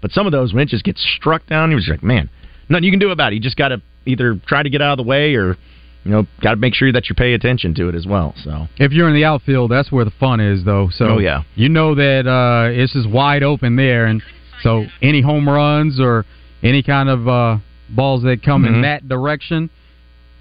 [0.00, 2.28] But some of those when it just gets struck down, you're just like, man,
[2.68, 3.36] nothing you can do about it.
[3.36, 5.56] You just got to either try to get out of the way or
[6.04, 8.34] you know got to make sure that you pay attention to it as well.
[8.42, 10.88] So If you're in the outfield, that's where the fun is, though.
[10.92, 11.42] So Oh, yeah.
[11.54, 14.20] you know that uh, it's just wide open there, and
[14.62, 16.24] so any home runs or
[16.62, 18.82] any kind of uh, balls that come in Mhm.
[18.82, 19.70] that direction,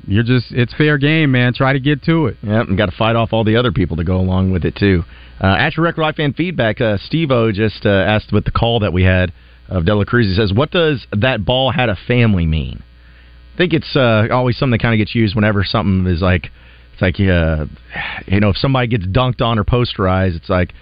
[0.07, 1.53] you're just it's fair game, man.
[1.53, 2.37] Try to get to it.
[2.41, 4.75] Yep, and got to fight off all the other people to go along with it
[4.75, 5.03] too.
[5.39, 8.51] Uh, at your record life fan feedback, uh, Steve O just uh, asked with the
[8.51, 9.33] call that we had
[9.69, 10.27] of Dela Cruz.
[10.27, 12.83] He says, "What does that ball had a family mean?"
[13.53, 16.51] I think it's uh, always something that kind of gets used whenever something is like,
[16.93, 17.65] it's like, uh,
[18.25, 20.73] you know, if somebody gets dunked on or posterized, it's like,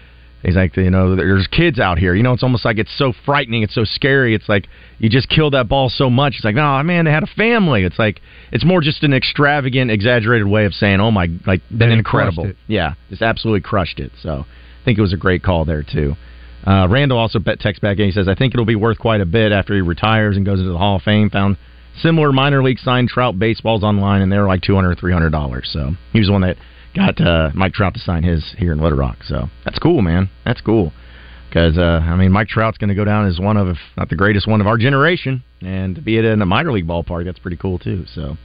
[0.44, 2.16] he's like, you know, there's kids out here.
[2.16, 4.34] You know, it's almost like it's so frightening, it's so scary.
[4.36, 6.36] It's like you just killed that ball so much.
[6.36, 7.84] It's like, no, man, they had a family.
[7.84, 8.22] It's like
[8.52, 12.52] it's more just an extravagant, exaggerated way of saying, oh my, like been incredible.
[12.68, 14.12] Yeah, just absolutely crushed it.
[14.22, 16.16] So I think it was a great call there too.
[16.66, 19.22] Uh, Randall also bet text back and he says, I think it'll be worth quite
[19.22, 21.30] a bit after he retires and goes into the Hall of Fame.
[21.30, 21.58] Found
[22.02, 25.14] similar minor league signed Trout baseballs online, and they were like two hundred or three
[25.14, 25.70] hundred dollars.
[25.72, 26.58] So he was the one that
[26.96, 29.18] got uh, Mike Trout to sign his here in Little Rock.
[29.24, 30.30] So that's cool, man.
[30.46, 30.92] That's cool.
[31.50, 34.10] Because uh, I mean, Mike Trout's going to go down as one of, if not
[34.10, 37.26] the greatest one of our generation, and to be it in a minor league ballpark,
[37.26, 38.06] that's pretty cool too.
[38.14, 38.38] So.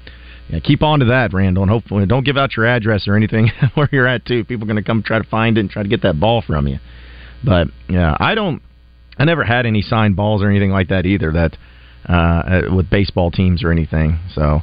[0.50, 3.50] Yeah, keep on to that, Randall, and hopefully don't give out your address or anything
[3.74, 4.44] where you're at too.
[4.44, 6.42] People are going to come try to find it and try to get that ball
[6.42, 6.78] from you.
[7.42, 8.62] But yeah, I don't.
[9.18, 11.32] I never had any signed balls or anything like that either.
[11.32, 11.56] That
[12.08, 14.18] uh, with baseball teams or anything.
[14.34, 14.60] So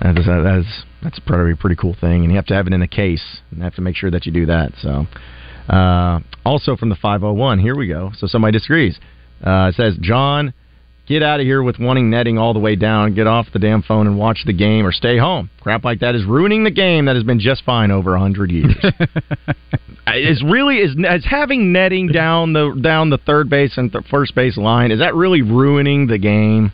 [0.00, 2.66] that is, that is that's probably a pretty cool thing, and you have to have
[2.66, 4.72] it in a case and have to make sure that you do that.
[4.80, 5.06] So
[5.72, 8.12] uh, also from the 501, here we go.
[8.16, 8.98] So somebody disagrees.
[9.44, 10.54] Uh, it says John.
[11.06, 13.14] Get out of here with wanting netting all the way down.
[13.14, 15.48] Get off the damn phone and watch the game or stay home.
[15.62, 18.50] Crap like that is ruining the game that has been just fine over a hundred
[18.50, 18.76] years.
[20.14, 24.34] is really is, is having netting down the down the third base and th- first
[24.34, 26.72] base line is that really ruining the game?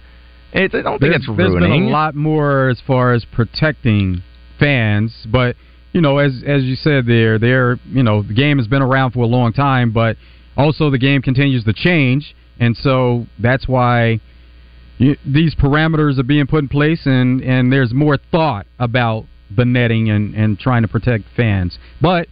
[0.54, 1.70] It, I don't think There's- it's There's ruining.
[1.84, 4.22] been a lot more as far as protecting
[4.58, 5.56] fans, but
[5.92, 9.10] you know, as as you said, there, there, you know, the game has been around
[9.12, 10.16] for a long time, but
[10.56, 14.20] also the game continues to change, and so that's why
[14.98, 19.64] you, these parameters are being put in place, and and there's more thought about the
[19.64, 21.78] netting and and trying to protect fans.
[22.00, 22.28] But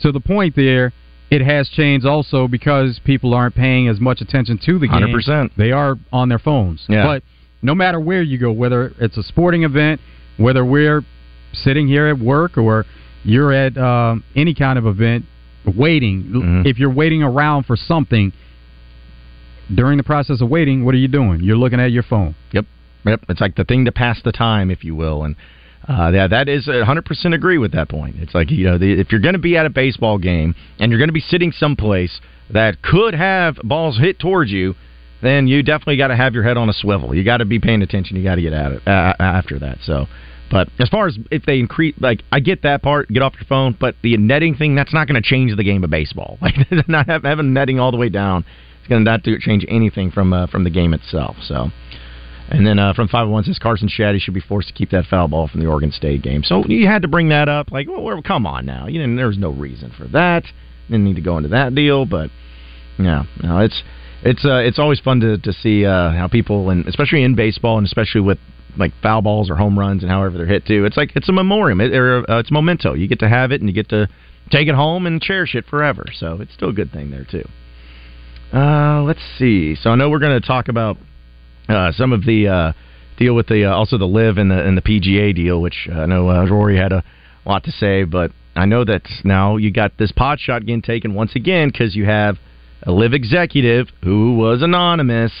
[0.00, 0.92] to the point there,
[1.30, 5.00] it has changed also because people aren't paying as much attention to the game.
[5.02, 5.50] 100%.
[5.56, 6.84] They are on their phones.
[6.88, 7.04] Yeah.
[7.04, 7.22] But
[7.62, 10.00] no matter where you go, whether it's a sporting event,
[10.36, 11.02] whether we're
[11.52, 12.84] sitting here at work or
[13.24, 15.24] you're at um, any kind of event
[15.76, 16.62] waiting, Mm-hmm.
[16.66, 18.32] if you're waiting around for something
[19.74, 21.40] during the process of waiting, what are you doing?
[21.42, 22.36] You're looking at your phone.
[22.52, 22.66] Yep,
[23.04, 23.20] yep.
[23.28, 25.34] It's like the thing to pass the time, if you will, and
[25.88, 28.16] uh, yeah, that is 100% agree with that point.
[28.18, 30.90] It's like you know, the, if you're going to be at a baseball game and
[30.90, 32.20] you're going to be sitting someplace
[32.52, 34.74] that could have balls hit towards you,
[35.26, 37.14] then you definitely got to have your head on a swivel.
[37.14, 38.16] You got to be paying attention.
[38.16, 39.78] You got to get at it uh, after that.
[39.84, 40.06] So.
[40.50, 43.46] But as far as if they increase, like I get that part, get off your
[43.48, 43.76] phone.
[43.78, 46.38] But the netting thing, that's not going to change the game of baseball.
[46.46, 46.54] Like
[46.88, 48.44] not having netting all the way down,
[48.78, 51.36] it's going to not do, change anything from uh, from the game itself.
[51.42, 51.70] So,
[52.48, 55.26] and then uh, from 501 says Carson Shaddy should be forced to keep that foul
[55.26, 56.44] ball from the Oregon State game.
[56.44, 57.72] So you had to bring that up.
[57.72, 58.86] Like, well, come on now.
[58.86, 60.44] You didn't, there's no reason for that.
[60.88, 62.06] Didn't need to go into that deal.
[62.06, 62.30] But
[62.98, 63.82] yeah, no, it's
[64.22, 67.78] it's uh, it's always fun to to see uh, how people and especially in baseball
[67.78, 68.38] and especially with
[68.78, 70.84] like foul balls or home runs and however they're hit too.
[70.84, 71.80] It's like it's a memoriam.
[71.80, 72.94] It, or, uh, it's memento.
[72.94, 74.08] You get to have it and you get to
[74.50, 76.04] take it home and cherish it forever.
[76.14, 77.48] So it's still a good thing there too.
[78.52, 79.74] Uh, let's see.
[79.74, 80.96] So I know we're going to talk about
[81.68, 82.72] uh, some of the uh,
[83.18, 86.06] deal with the uh, also the LIV and the and the PGA deal, which I
[86.06, 87.02] know uh, Rory had a
[87.44, 91.14] lot to say, but I know that now you got this pot shot getting taken
[91.14, 92.36] once again because you have
[92.86, 95.32] a LIV executive who was anonymous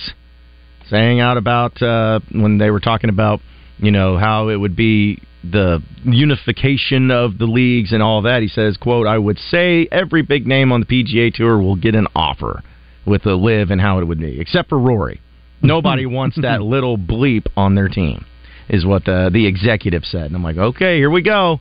[0.90, 3.40] saying out about uh, when they were talking about
[3.78, 8.42] you know how it would be the unification of the leagues and all that.
[8.42, 11.94] He says, "quote I would say every big name on the PGA Tour will get
[11.94, 12.62] an offer
[13.04, 15.20] with the LIV and how it would be, except for Rory.
[15.62, 18.24] Nobody wants that little bleep on their team."
[18.68, 21.60] Is what the the executive said, and I'm like, okay, here we go.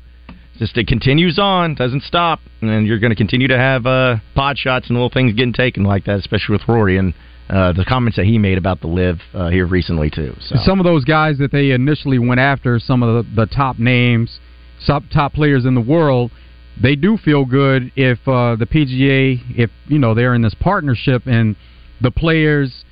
[0.58, 4.58] Just it continues on, doesn't stop, and you're going to continue to have uh, pod
[4.58, 7.14] shots and little things getting taken like that, especially with Rory and
[7.50, 10.34] uh, the comments that he made about the LIV uh, here recently too.
[10.40, 13.78] So Some of those guys that they initially went after, some of the, the top
[13.80, 14.40] names,
[14.88, 16.32] top top players in the world,
[16.82, 21.28] they do feel good if uh, the PGA, if you know they're in this partnership
[21.28, 21.56] and
[22.02, 22.84] the players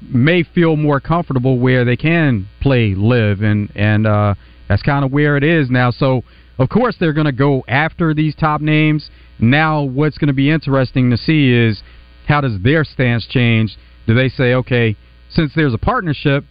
[0.00, 4.34] may feel more comfortable where they can play LIV and and uh,
[4.68, 5.90] that's kind of where it is now.
[5.90, 6.22] So
[6.58, 9.10] of course they're going to go after these top names.
[9.38, 11.82] Now what's going to be interesting to see is
[12.26, 13.76] how does their stance change?
[14.06, 14.96] Do they say, okay,
[15.30, 16.44] since there's a partnership,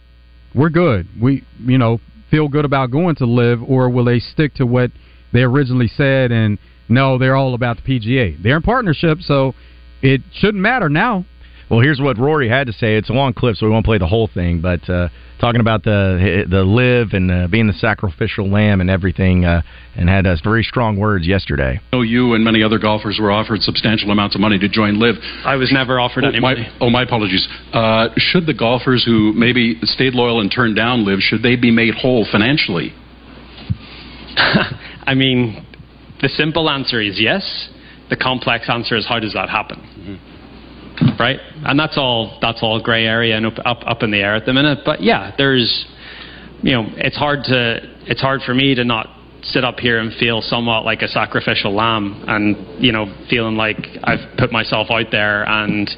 [0.54, 1.08] we're good.
[1.20, 4.90] We you know feel good about going to LIV, or will they stick to what
[5.32, 8.42] they originally said and no, they're all about the PGA.
[8.42, 9.54] They're in partnership, so
[10.02, 11.24] it shouldn't matter now.
[11.72, 12.96] Well, here's what Rory had to say.
[12.96, 14.60] It's a long clip, so we won't play the whole thing.
[14.60, 15.08] But uh,
[15.40, 19.62] talking about the the LIV and uh, being the sacrificial lamb and everything, uh,
[19.96, 21.80] and had uh, very strong words yesterday.
[21.90, 25.00] I know you and many other golfers were offered substantial amounts of money to join
[25.00, 25.14] LIV.
[25.46, 26.68] I was never offered oh, any my, money.
[26.78, 27.48] Oh, my apologies.
[27.72, 31.70] Uh, should the golfers who maybe stayed loyal and turned down LIV, should they be
[31.70, 32.92] made whole financially?
[35.06, 35.64] I mean,
[36.20, 37.70] the simple answer is yes.
[38.10, 39.78] The complex answer is how does that happen?
[39.78, 40.31] Mm-hmm.
[41.18, 41.38] Right?
[41.64, 44.46] And that's all that's all gray area and up, up up in the air at
[44.46, 44.80] the minute.
[44.84, 45.86] But yeah, there's
[46.62, 49.08] you know, it's hard to it's hard for me to not
[49.42, 53.76] sit up here and feel somewhat like a sacrificial lamb and you know feeling like
[54.04, 55.88] I've put myself out there and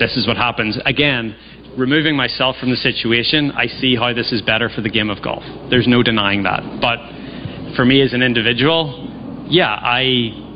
[0.00, 1.36] this is what happens again
[1.76, 5.22] removing myself from the situation I see how this is better for the game of
[5.22, 6.98] golf there's no denying that but
[7.76, 10.47] for me as an individual yeah I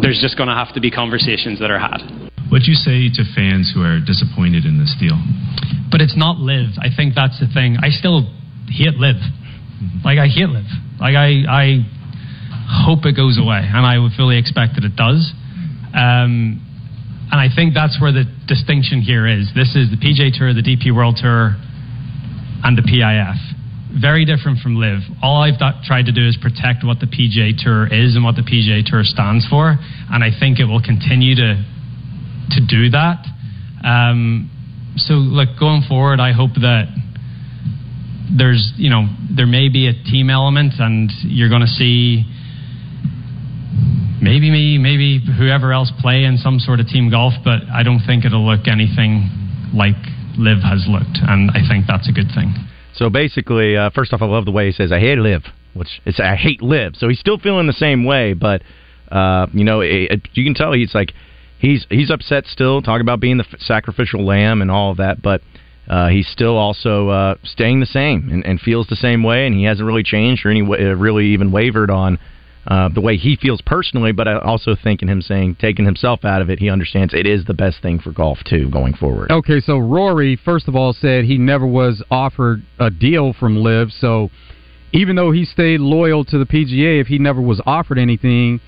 [0.00, 2.04] there's just going to have to be conversations that are had
[2.48, 5.16] What do you say to fans who are disappointed in this deal?
[5.90, 6.78] But it's not LIV.
[6.78, 7.78] I think that's the thing.
[7.80, 8.28] I still
[8.68, 9.16] hate LIV.
[10.04, 10.66] Like I hate LIV.
[11.00, 11.64] Like I, I
[12.68, 15.32] hope it goes away, and I would fully expect that it does.
[15.94, 16.60] Um,
[17.30, 19.50] and I think that's where the distinction here is.
[19.54, 21.56] This is the PGA Tour, the DP World Tour,
[22.62, 23.55] and the PIF.
[23.98, 25.00] Very different from LIV.
[25.22, 28.36] All I've got, tried to do is protect what the PGA Tour is and what
[28.36, 29.72] the PGA Tour stands for,
[30.12, 31.64] and I think it will continue to
[32.50, 33.24] to do that.
[33.82, 34.50] Um,
[34.96, 36.88] so, look, going forward, I hope that
[38.36, 42.24] there's, you know, there may be a team element, and you're going to see
[44.20, 48.00] maybe me, maybe whoever else play in some sort of team golf, but I don't
[48.06, 49.30] think it'll look anything
[49.74, 49.96] like
[50.38, 52.54] LIV has looked, and I think that's a good thing.
[52.96, 55.44] So basically, uh, first off, I love the way he says, "I hate LIV."
[55.76, 56.96] which is I hate LIV.
[56.96, 58.62] So he's still feeling the same way, but
[59.10, 61.12] uh, you know, it, it, you can tell he's like
[61.58, 65.22] he's he's upset still, talking about being the f- sacrificial lamb and all of that,
[65.22, 65.42] but.
[65.88, 69.54] Uh, he's still also uh, staying the same and, and feels the same way, and
[69.54, 72.18] he hasn't really changed or any uh, really even wavered on
[72.66, 74.12] uh, the way he feels personally.
[74.12, 77.26] But I also think in him saying taking himself out of it, he understands it
[77.26, 79.30] is the best thing for golf too going forward.
[79.30, 83.92] Okay, so Rory, first of all, said he never was offered a deal from LIV.
[83.92, 84.30] So
[84.92, 88.60] even though he stayed loyal to the PGA, if he never was offered anything,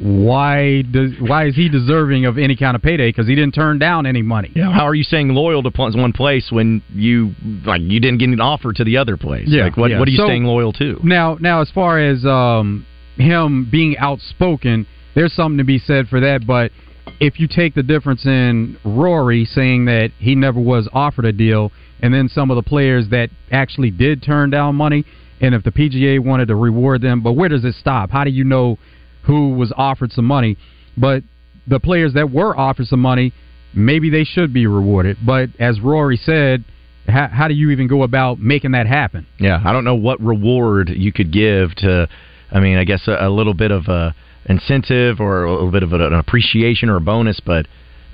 [0.00, 3.10] why does why is he deserving of any kind of payday?
[3.10, 4.50] Because he didn't turn down any money.
[4.54, 7.34] Yeah, how are you saying loyal to one place when you
[7.66, 9.46] like you didn't get an offer to the other place?
[9.46, 9.98] Yeah, like what yeah.
[9.98, 10.98] what are you So- staying loyal to?
[11.02, 12.86] Now, now, as far as um,
[13.16, 16.46] him being outspoken, there's something to be said for that.
[16.46, 16.72] But
[17.20, 21.70] if you take the difference in Rory saying that he never was offered a deal,
[22.00, 25.04] and then some of the players that actually did turn down money,
[25.40, 28.10] and if the PGA wanted to reward them, but where does it stop?
[28.10, 28.78] How do you know
[29.24, 30.56] who was offered some money?
[30.96, 31.22] But
[31.66, 33.32] the players that were offered some money,
[33.74, 35.18] maybe they should be rewarded.
[35.24, 36.64] But as Rory said,
[37.06, 39.26] how, how do you even go about making that happen?
[39.38, 42.08] Yeah, I don't know what reward you could give to.
[42.54, 44.14] I mean, I guess a, a little bit of a
[44.46, 47.66] incentive or a little bit of an appreciation or a bonus, but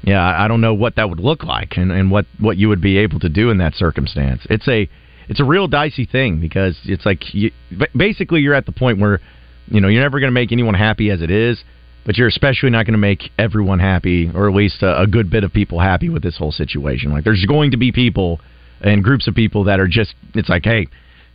[0.03, 2.81] yeah, I don't know what that would look like and, and what what you would
[2.81, 4.41] be able to do in that circumstance.
[4.49, 4.89] It's a
[5.29, 7.53] it's a real dicey thing because it's like you,
[7.95, 9.21] basically you're at the point where
[9.69, 11.63] you know you're never going to make anyone happy as it is,
[12.07, 15.31] but you're especially not going to make everyone happy or at least a, a good
[15.31, 17.13] bit of people happy with this whole situation.
[17.13, 18.41] Like there's going to be people
[18.81, 20.89] and groups of people that are just it's like hey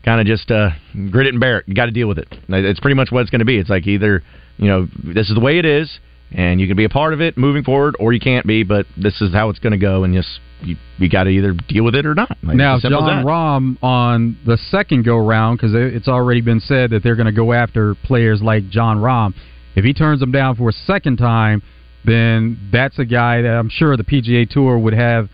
[0.06, 0.70] kind of just uh,
[1.10, 1.68] grit it and bear it.
[1.68, 2.28] You got to deal with it.
[2.48, 3.58] It's pretty much what it's going to be.
[3.58, 4.24] It's like either
[4.58, 6.00] you know this is the way it is,
[6.32, 8.64] and you can be a part of it moving forward, or you can't be.
[8.64, 11.54] But this is how it's going to go, and just you, you got to either
[11.68, 12.38] deal with it or not.
[12.44, 13.26] Like, now, it's as simple as Jon.
[13.26, 17.32] Rahm on the second go round, because it's already been said that they're going to
[17.32, 19.34] go after players like Jon Rahm.
[19.76, 21.62] If he turns them down for a second time,
[22.06, 25.30] then that's a guy that I'm sure the PGA Tour would have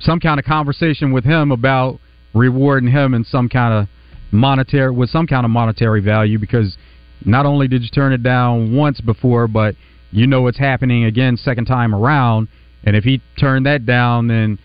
[0.00, 1.98] some kind of conversation with him about
[2.34, 3.88] rewarding him in some kind of
[4.32, 6.76] monetary with some kind of monetary value because
[7.24, 9.74] not only did you turn it down once before, but
[10.10, 12.48] you know it's happening again second time around.
[12.84, 14.58] And if he turned that down, then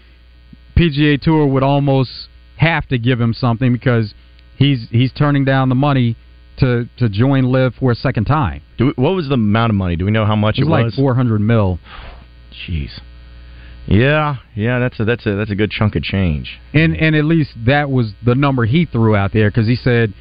[0.76, 2.10] PGA Tour would almost
[2.58, 4.14] have to give him something because
[4.58, 6.16] he's he's turning down the money
[6.58, 8.62] to to join LIV for a second time.
[8.78, 9.96] Do we, what was the amount of money?
[9.96, 10.68] Do we know how much It was?
[10.68, 10.96] it was like was?
[10.96, 11.80] four hundred mil.
[12.52, 13.00] Jeez.
[13.88, 16.60] Yeah, yeah, that's a that's a that's a good chunk of change.
[16.74, 20.14] And and at least that was the number he threw out there because he said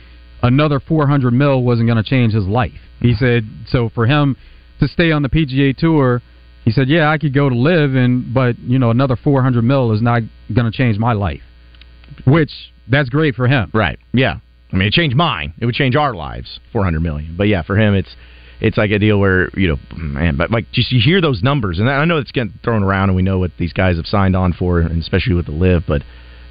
[0.43, 2.79] another 400 mil wasn't going to change his life.
[3.01, 4.37] He said so for him
[4.81, 6.23] to stay on the PGA Tour,
[6.64, 9.93] he said, "Yeah, I could go to LIV and but, you know, another 400 mil
[9.93, 10.23] is not
[10.55, 11.43] going to change my life."
[12.25, 12.53] Which
[12.89, 13.71] that's great for him.
[13.75, 13.99] Right.
[14.12, 14.39] Yeah.
[14.73, 15.55] I mean, it changed mine.
[15.59, 16.61] It would change our lives.
[16.73, 17.35] Four hundred million.
[17.37, 18.14] But yeah, for him, it's
[18.61, 21.79] it's like a deal where you know, man, but like just you hear those numbers,
[21.79, 24.37] and I know it's getting thrown around, and we know what these guys have signed
[24.37, 26.03] on for, and especially with the LIV, but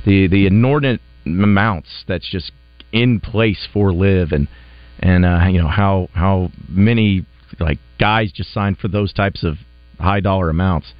[0.05, 2.51] the the inordinate amounts that's just
[2.91, 4.47] in place for LIV, and
[4.99, 7.25] and uh, you know how how many
[7.59, 9.55] like guys just signed for those types of
[9.99, 10.93] high dollar amounts.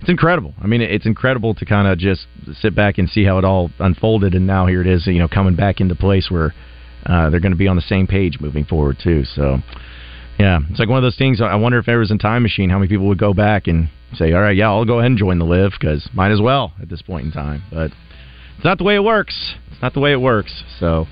[0.00, 0.54] It's incredible.
[0.62, 2.26] I mean, it's incredible to kind of just
[2.60, 5.26] sit back and see how it all unfolded, and now here it is, you know,
[5.26, 6.54] coming back into place where
[7.06, 9.24] uh, they're going to be on the same page moving forward too.
[9.24, 9.58] So,
[10.38, 11.40] yeah, it's like one of those things.
[11.40, 13.88] I wonder if there was a time machine, how many people would go back and
[14.14, 16.72] say, "All right, yeah, I'll go ahead and join the LIV because might as well
[16.80, 17.92] at this point in time." But
[18.56, 19.54] it's not the way it works.
[19.70, 20.64] It's not the way it works.
[20.78, 21.06] So.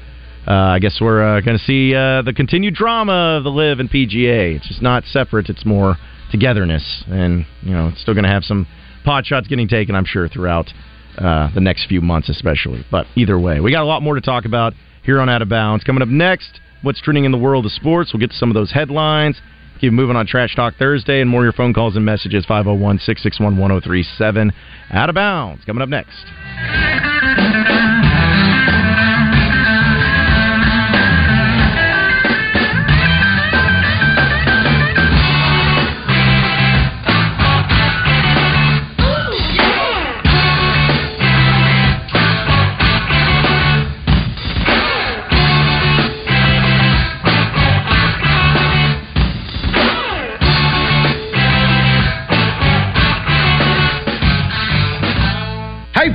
[0.48, 3.80] Uh, I guess we're uh, going to see uh, the continued drama of the LIV
[3.80, 4.54] and PGA.
[4.54, 5.96] It's just not separate; it's more
[6.30, 8.64] togetherness, and you know, it's still going to have some
[9.04, 10.72] pot shots getting taken, I'm sure, throughout
[11.18, 12.84] uh, the next few months, especially.
[12.90, 15.48] But either way, we got a lot more to talk about here on Out of
[15.48, 15.84] Bounds.
[15.84, 18.12] Coming up next, what's trending in the world of sports?
[18.12, 19.40] We'll get to some of those headlines.
[19.80, 22.98] Keep moving on Trash Talk Thursday, and more of your phone calls and messages 501
[22.98, 24.52] 661 1037.
[24.90, 26.24] Out of Bounds coming up next.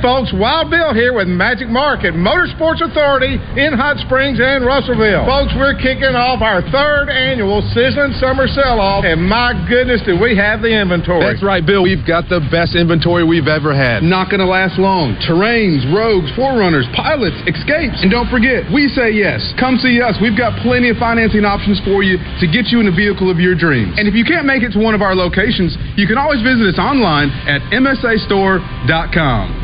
[0.02, 5.22] Folks, Wild Bill here with Magic Mark at Motorsports Authority in Hot Springs and Russellville.
[5.30, 10.34] Folks, we're kicking off our third annual Sizzling Summer Sell-Off, and my goodness, do we
[10.34, 11.22] have the inventory.
[11.22, 11.86] That's right, Bill.
[11.86, 14.02] We've got the best inventory we've ever had.
[14.02, 15.14] Not going to last long.
[15.22, 18.02] Terrains, rogues, forerunners, pilots, escapes.
[18.02, 19.38] And don't forget, we say yes.
[19.54, 20.18] Come see us.
[20.18, 23.38] We've got plenty of financing options for you to get you in the vehicle of
[23.38, 23.94] your dreams.
[24.02, 26.74] And if you can't make it to one of our locations, you can always visit
[26.74, 29.61] us online at msastore.com.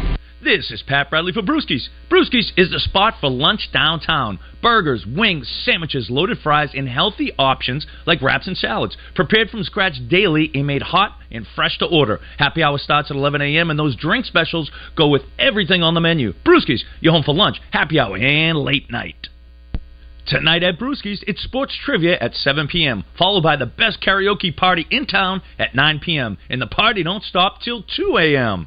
[0.48, 1.88] This is Pat Bradley for Brewskis.
[2.10, 4.38] Brewskis is the spot for lunch downtown.
[4.62, 8.96] Burgers, wings, sandwiches, loaded fries, and healthy options like wraps and salads.
[9.14, 12.20] Prepared from scratch daily and made hot and fresh to order.
[12.38, 13.68] Happy hour starts at 11 a.m.
[13.68, 16.32] and those drink specials go with everything on the menu.
[16.46, 19.28] Brewskis, you're home for lunch, happy hour, and late night.
[20.26, 24.86] Tonight at Brewski's, it's sports trivia at 7 p.m., followed by the best karaoke party
[24.90, 28.66] in town at 9 p.m., and the party don't stop till 2 a.m.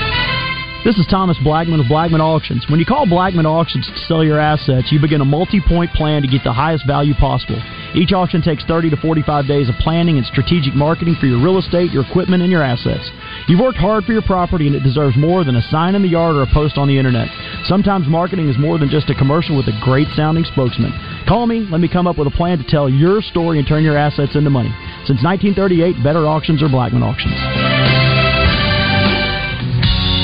[0.83, 2.65] This is Thomas Blackman of Blackman Auctions.
[2.67, 6.23] When you call Blackman Auctions to sell your assets, you begin a multi point plan
[6.23, 7.61] to get the highest value possible.
[7.93, 11.59] Each auction takes 30 to 45 days of planning and strategic marketing for your real
[11.59, 13.07] estate, your equipment, and your assets.
[13.47, 16.09] You've worked hard for your property and it deserves more than a sign in the
[16.09, 17.29] yard or a post on the internet.
[17.65, 20.97] Sometimes marketing is more than just a commercial with a great sounding spokesman.
[21.27, 23.83] Call me, let me come up with a plan to tell your story and turn
[23.83, 24.73] your assets into money.
[25.05, 28.20] Since 1938, better auctions are Blackman Auctions.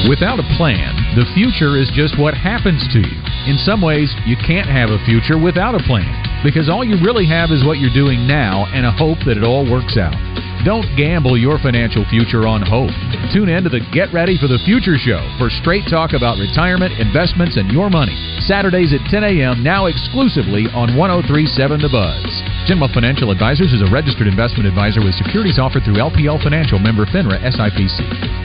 [0.08, 3.20] Without a plan, the future is just what happens to you.
[3.44, 6.08] In some ways, you can't have a future without a plan
[6.48, 9.44] because all you really have is what you're doing now and a hope that it
[9.44, 10.16] all works out.
[10.64, 12.96] Don't gamble your financial future on hope.
[13.36, 16.96] Tune in to the Get Ready for the Future show for straight talk about retirement,
[17.04, 18.16] investments, and your money.
[18.48, 22.32] Saturdays at 10 a.m., now exclusively on 1037 The Buzz.
[22.64, 27.04] Genma Financial Advisors is a registered investment advisor with securities offered through LPL Financial member
[27.04, 28.37] FINRA SIPC.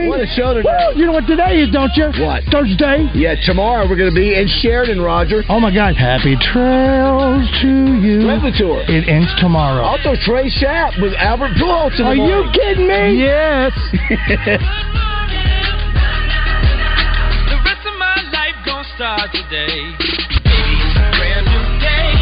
[0.00, 0.08] Are you?
[0.08, 0.68] What a show today.
[0.68, 0.98] Woo!
[0.98, 2.08] You know what today is, don't you?
[2.24, 2.44] What?
[2.50, 3.08] Thursday.
[3.14, 5.44] Yeah, tomorrow we're going to be in Sheridan, Roger.
[5.48, 5.96] Oh my God!
[5.96, 7.68] Happy trails to
[8.00, 8.26] you.
[8.26, 8.80] When's the tour?
[8.88, 9.84] It ends tomorrow.
[9.84, 13.20] Also, Trey Sapp with Albert Pujols in the Are you kidding me?
[13.20, 13.72] Yes.
[17.50, 19.68] The rest of my life gon' start today.
[19.68, 22.12] Baby, it's a brand new day.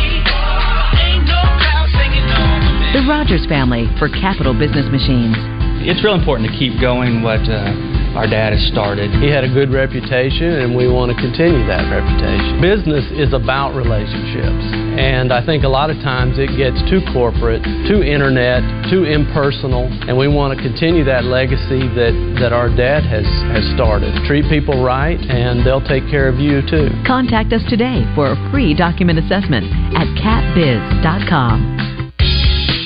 [1.05, 2.93] Ain't no clouds hanging over me.
[2.93, 5.58] The Rogers family for Capital Business Machines.
[5.87, 7.71] It's real important to keep going what uh,
[8.19, 9.15] our dad has started.
[9.23, 12.61] He had a good reputation, and we want to continue that reputation.
[12.61, 14.65] Business is about relationships,
[14.99, 19.87] and I think a lot of times it gets too corporate, too internet, too impersonal,
[20.09, 24.11] and we want to continue that legacy that, that our dad has, has started.
[24.27, 26.91] Treat people right, and they'll take care of you too.
[27.07, 29.65] Contact us today for a free document assessment
[29.95, 31.88] at catbiz.com.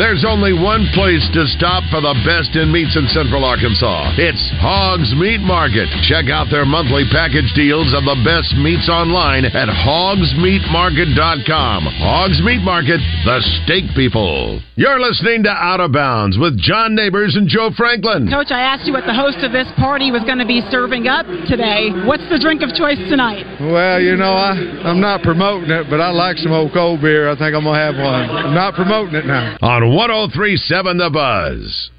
[0.00, 4.16] There's only one place to stop for the best in meats in Central Arkansas.
[4.16, 5.84] It's Hogs Meat Market.
[6.08, 11.78] Check out their monthly package deals of the best meats online at hogsmeatmarket.com.
[12.00, 14.64] Hogs Meat Market, the steak people.
[14.80, 18.32] You're listening to Out of Bounds with John Neighbors and Joe Franklin.
[18.32, 21.04] Coach, I asked you what the host of this party was going to be serving
[21.04, 21.92] up today.
[22.08, 23.44] What's the drink of choice tonight?
[23.60, 24.56] Well, you know, I,
[24.88, 27.28] I'm not promoting it, but I like some old cold beer.
[27.28, 28.32] I think I'm going to have one.
[28.32, 29.60] I'm not promoting it now.
[29.60, 31.90] On 1037 The Buzz.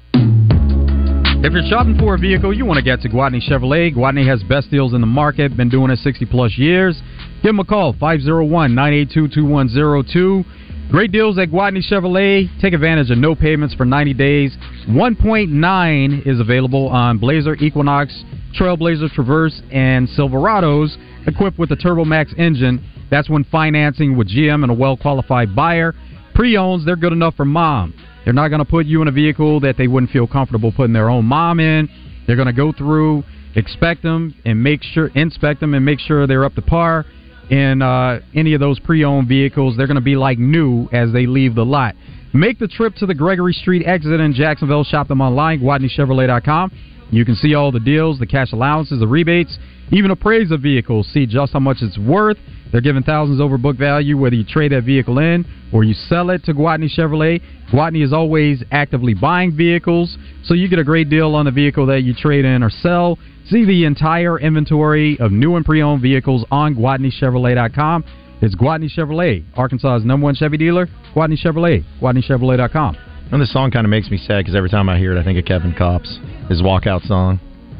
[1.44, 3.94] If you're shopping for a vehicle, you want to get to Gwatney Chevrolet.
[3.94, 7.00] Gwatney has best deals in the market, been doing it 60 plus years.
[7.42, 10.44] Give them a call, 501 982 2102.
[10.90, 12.48] Great deals at Gwatney Chevrolet.
[12.60, 14.56] Take advantage of no payments for 90 days.
[14.88, 18.24] 1.9 is available on Blazer, Equinox,
[18.58, 22.82] Trailblazer, Traverse, and Silverados equipped with the TurboMax engine.
[23.10, 25.94] That's when financing with GM and a well qualified buyer.
[26.34, 27.94] Pre owns, they're good enough for mom.
[28.24, 30.92] They're not going to put you in a vehicle that they wouldn't feel comfortable putting
[30.92, 31.88] their own mom in.
[32.26, 33.24] They're going to go through
[33.54, 37.06] expect them and make sure inspect them and make sure they're up to par.
[37.50, 41.26] In uh, any of those pre-owned vehicles, they're going to be like new as they
[41.26, 41.94] leave the lot.
[42.32, 44.82] Make the trip to the Gregory Street exit in Jacksonville.
[44.82, 46.72] Shop them online, GwatneyChevrolet.com.
[47.10, 49.58] You can see all the deals, the cash allowances, the rebates,
[49.92, 51.04] even appraise a vehicle.
[51.04, 52.38] See just how much it's worth.
[52.74, 56.30] They're giving thousands over book value whether you trade that vehicle in or you sell
[56.30, 57.40] it to Gwatney Chevrolet.
[57.72, 61.86] Gwatney is always actively buying vehicles, so you get a great deal on the vehicle
[61.86, 63.16] that you trade in or sell.
[63.48, 68.04] See the entire inventory of new and pre-owned vehicles on GwatneyChevrolet.com.
[68.42, 70.88] It's Gwatney Chevrolet, Arkansas's number one Chevy dealer.
[71.14, 72.96] Gwatney Chevrolet, GwatneyChevrolet.com.
[73.30, 75.22] And this song kind of makes me sad because every time I hear it, I
[75.22, 76.18] think of Kevin Kopps
[76.48, 77.38] his walkout song,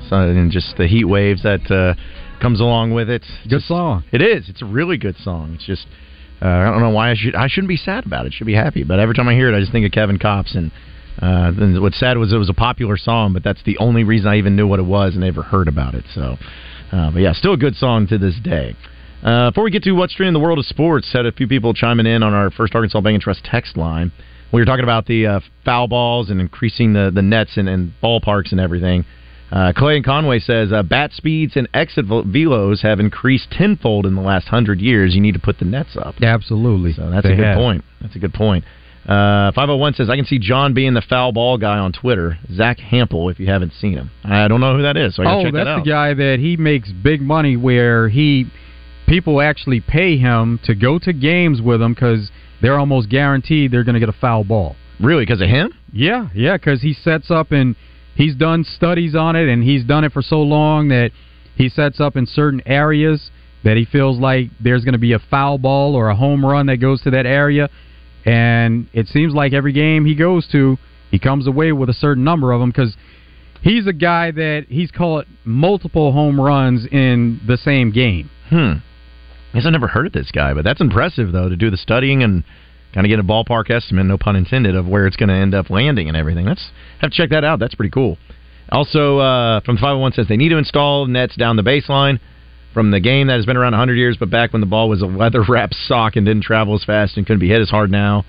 [0.09, 2.01] so, and just the heat waves that uh,
[2.45, 3.25] comes along with it.
[3.49, 4.05] Good song.
[4.13, 4.51] It is.
[4.51, 5.55] It's a really good song.
[5.55, 5.87] It's just
[6.43, 8.35] uh, I don't know why I should I shouldn't be sad about it.
[8.35, 8.85] I should be happy.
[8.85, 10.71] But every time I hear it, I just think of Kevin Kopps and.
[11.23, 14.27] Uh, then what's sad was it was a popular song, but that's the only reason
[14.27, 16.03] I even knew what it was and ever heard about it.
[16.13, 16.37] So,
[16.91, 18.75] uh, but yeah, still a good song to this day.
[19.23, 21.47] Uh, before we get to what's trending in the world of sports, had a few
[21.47, 24.11] people chiming in on our first Arkansas Bank and Trust text line.
[24.53, 27.93] We were talking about the uh, foul balls and increasing the, the nets and, and
[28.03, 29.05] ballparks and everything.
[29.55, 34.17] Uh, Clay and Conway says uh, bat speeds and exit velos have increased tenfold in
[34.17, 35.15] the last hundred years.
[35.15, 36.17] You need to put the nets up.
[36.21, 36.93] Absolutely.
[36.93, 37.57] So that's They a good have.
[37.59, 37.85] point.
[38.01, 38.65] That's a good point.
[39.05, 42.37] Uh, 501 says, I can see John being the foul ball guy on Twitter.
[42.53, 44.11] Zack Hample, if you haven't seen him.
[44.25, 46.57] I don't know who that is, so oh, check that's that the guy that he
[46.57, 48.47] makes big money where he
[49.07, 53.85] people actually pay him to go to games with him because they're almost guaranteed they're
[53.85, 54.75] going to get a foul ball.
[54.99, 55.73] Really, because of him?
[55.93, 57.77] Yeah, yeah, because he sets up and
[58.17, 61.11] he's done studies on it, and he's done it for so long that
[61.57, 63.31] he sets up in certain areas
[63.65, 66.67] that he feels like there's going to be a foul ball or a home run
[66.67, 67.69] that goes to that area,
[68.25, 70.77] and it seems like every game he goes to,
[71.11, 72.97] he comes away with a certain number of them because
[73.63, 78.31] he's a guy that he's caught multiple home runs in the same game.
[78.49, 78.75] Hmm.
[79.53, 81.77] I guess I never heard of this guy, but that's impressive though to do the
[81.77, 82.45] studying and
[82.95, 85.55] kind of get a ballpark estimate, no pun intended, of where it's going to end
[85.55, 86.47] up landing and everything.
[86.47, 86.71] Let's
[87.01, 87.59] have to check that out.
[87.59, 88.17] That's pretty cool.
[88.71, 92.21] Also, uh, from 501 says they need to install nets down the baseline
[92.73, 95.03] from the game that has been around 100 years, but back when the ball was
[95.03, 97.91] a leather wrapped sock and didn't travel as fast and couldn't be hit as hard
[97.91, 98.25] now.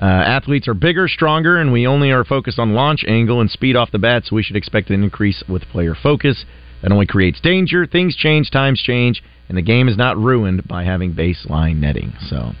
[0.00, 3.76] Uh, athletes are bigger, stronger, and we only are focused on launch angle and speed
[3.76, 6.44] off the bat, so we should expect an increase with player focus.
[6.82, 7.86] That only creates danger.
[7.86, 12.12] Things change, times change, and the game is not ruined by having baseline netting.
[12.28, 12.52] So,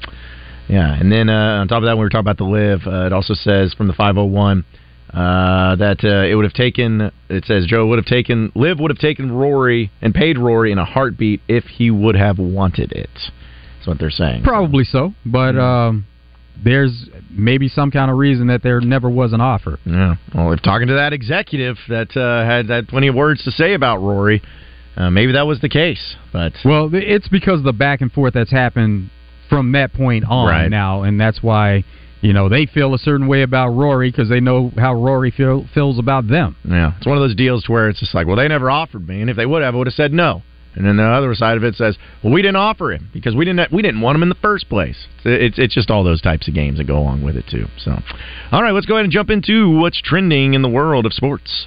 [0.68, 0.94] yeah.
[0.98, 3.06] And then uh, on top of that, when we were talking about the LIV, uh,
[3.06, 4.64] it also says from the 501
[5.12, 7.10] uh, that uh, it would have taken.
[7.28, 10.78] It says Joe would have taken Liv would have taken Rory and paid Rory in
[10.78, 13.10] a heartbeat if he would have wanted it.
[13.14, 14.42] That's what they're saying.
[14.42, 16.06] Probably so, but um,
[16.62, 19.78] there's maybe some kind of reason that there never was an offer.
[19.84, 20.16] Yeah.
[20.34, 23.74] Well, if talking to that executive that uh, had had plenty of words to say
[23.74, 24.42] about Rory,
[24.96, 26.16] uh, maybe that was the case.
[26.32, 29.10] But Well, it's because of the back and forth that's happened
[29.48, 30.68] from that point on Right.
[30.70, 31.84] now, and that's why
[32.20, 35.66] you know they feel a certain way about Rory because they know how Rory feel,
[35.74, 36.56] feels about them.
[36.64, 39.20] Yeah, it's one of those deals where it's just like, well, they never offered me,
[39.20, 40.42] and if they would have, I would have said no.
[40.74, 43.46] And then the other side of it says, well, we didn't offer him because we
[43.46, 45.06] didn't we didn't want him in the first place.
[45.24, 47.66] It's it's just all those types of games that go along with it too.
[47.78, 47.98] So,
[48.52, 51.66] all right, let's go ahead and jump into what's trending in the world of sports.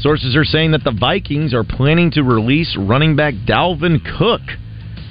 [0.00, 4.40] Sources are saying that the Vikings are planning to release running back Dalvin Cook,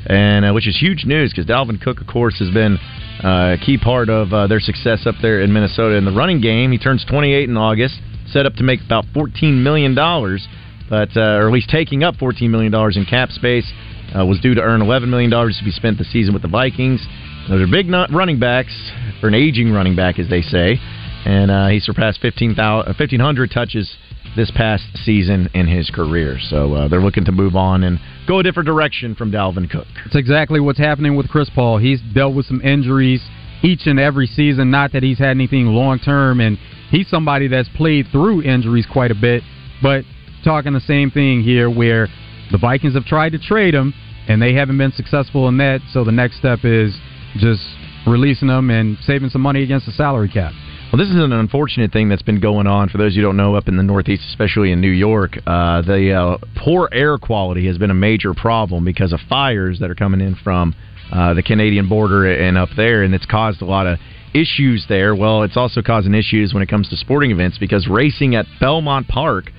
[0.07, 2.79] and uh, which is huge news because Dalvin Cook, of course, has been
[3.23, 6.41] uh, a key part of uh, their success up there in Minnesota in the running
[6.41, 6.71] game.
[6.71, 10.47] He turns 28 in August, set up to make about 14 million dollars,
[10.89, 13.71] but uh, or at least taking up 14 million dollars in cap space.
[14.17, 16.47] Uh, was due to earn 11 million dollars to be spent the season with the
[16.47, 17.05] Vikings.
[17.47, 18.73] Those are big running backs
[19.21, 20.79] for an aging running back, as they say.
[21.25, 23.95] And uh, he surpassed 15,000 uh, 1,500 touches
[24.35, 26.37] this past season in his career.
[26.39, 29.87] So uh, they're looking to move on and go a different direction from Dalvin Cook.
[30.05, 31.77] It's exactly what's happening with Chris Paul.
[31.77, 33.21] He's dealt with some injuries
[33.63, 34.71] each and every season.
[34.71, 36.57] Not that he's had anything long term, and
[36.89, 39.43] he's somebody that's played through injuries quite a bit.
[39.81, 40.03] But
[40.43, 42.07] talking the same thing here, where
[42.51, 43.93] the Vikings have tried to trade him
[44.27, 45.81] and they haven't been successful in that.
[45.91, 46.95] So the next step is
[47.37, 47.61] just
[48.07, 50.53] releasing him and saving some money against the salary cap.
[50.91, 53.53] Well, this is an unfortunate thing that's been going on for those who don't know
[53.53, 55.37] up in the Northeast, especially in New York.
[55.45, 59.91] Uh, the uh, poor air quality has been a major problem because of fires that
[59.91, 60.73] are coming in from
[61.11, 63.99] uh, the Canadian border and up there, and it's caused a lot of
[64.33, 65.13] issues there.
[65.13, 69.07] Well, it's also causing issues when it comes to sporting events because racing at Belmont
[69.07, 69.51] Park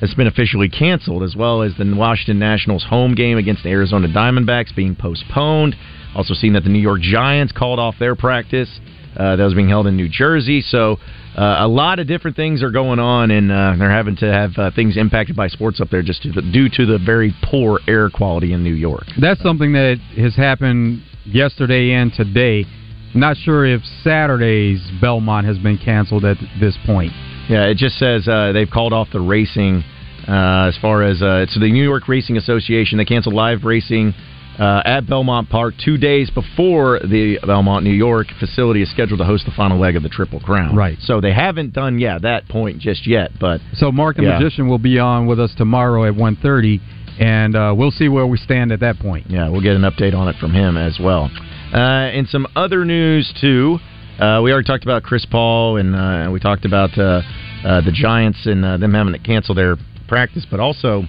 [0.00, 4.08] has been officially canceled, as well as the Washington Nationals home game against the Arizona
[4.08, 5.76] Diamondbacks being postponed.
[6.16, 8.80] Also, seen that the New York Giants called off their practice
[9.16, 10.60] uh, that was being held in New Jersey.
[10.60, 10.98] So,
[11.36, 14.50] uh, a lot of different things are going on, and uh, they're having to have
[14.56, 17.80] uh, things impacted by sports up there just to the, due to the very poor
[17.88, 19.04] air quality in New York.
[19.20, 22.66] That's something that has happened yesterday and today.
[23.14, 27.12] Not sure if Saturday's Belmont has been canceled at this point.
[27.48, 29.84] Yeah, it just says uh, they've called off the racing
[30.28, 34.14] uh, as far as uh, so the New York Racing Association they canceled live racing
[34.58, 39.24] uh, at Belmont Park two days before the Belmont, New York facility is scheduled to
[39.24, 40.76] host the final leg of the Triple Crown.
[40.76, 40.98] Right.
[41.00, 44.38] So they haven't done yeah that point just yet, but So Mark the Yeah.
[44.38, 46.80] Magician will be on with us tomorrow at 1.30,
[47.18, 49.26] and uh, we'll see where we stand at that point.
[49.30, 51.30] Yeah, we'll get an update on it from him as well.
[51.72, 53.78] Uh, and some other news too.
[54.18, 57.22] Uh, we already talked about Chris Paul, and uh, we talked about uh,
[57.64, 59.76] uh, the Giants and uh, them having to cancel their
[60.06, 61.04] practice, but also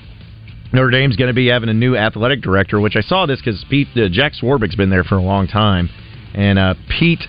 [0.74, 2.80] Notre Dame's going to be having a new athletic director.
[2.80, 5.90] Which I saw this because Pete uh, Jack Swarbrick's been there for a long time,
[6.34, 7.22] and uh, Pete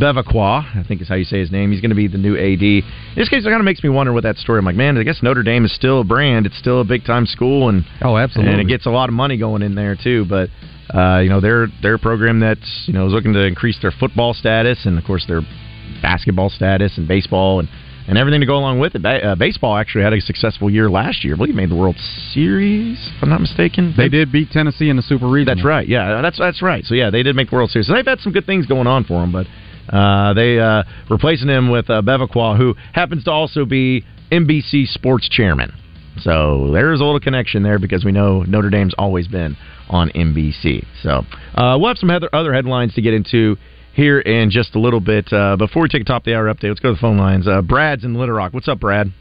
[0.00, 1.72] Bevacqua, I think is how you say his name.
[1.72, 2.62] He's going to be the new AD.
[2.62, 2.82] In
[3.16, 4.60] this case, it kind of makes me wonder what that story.
[4.60, 6.46] I'm like, man, I guess Notre Dame is still a brand.
[6.46, 9.14] It's still a big time school, and oh, absolutely, and it gets a lot of
[9.14, 10.24] money going in there too.
[10.28, 10.50] But
[10.94, 13.92] uh, you know, they're they're a program that's you know is looking to increase their
[13.92, 15.40] football status, and of course their
[16.00, 17.68] basketball status and baseball and.
[18.06, 19.02] And everything to go along with it.
[19.02, 21.34] Ba- uh, baseball actually had a successful year last year.
[21.34, 21.96] I believe it made the World
[22.32, 23.94] Series, if I'm not mistaken.
[23.96, 25.54] They did beat Tennessee in the Super Regional.
[25.54, 25.88] That's right.
[25.88, 26.84] Yeah, that's that's right.
[26.84, 27.86] So yeah, they did make the World Series.
[27.86, 29.46] So they've had some good things going on for them, but
[29.94, 35.28] uh, they uh, replacing him with uh, Bevacqua, who happens to also be NBC Sports
[35.28, 35.72] Chairman.
[36.20, 39.56] So there's a little connection there because we know Notre Dame's always been
[39.88, 40.84] on NBC.
[41.02, 41.24] So
[41.54, 43.56] uh, we'll have some other headlines to get into
[43.94, 45.32] here in just a little bit.
[45.32, 47.16] Uh, before we take a top of the hour update, let's go to the phone
[47.16, 47.46] lines.
[47.46, 48.52] Uh, Brad's in Little Rock.
[48.52, 49.12] What's up, Brad?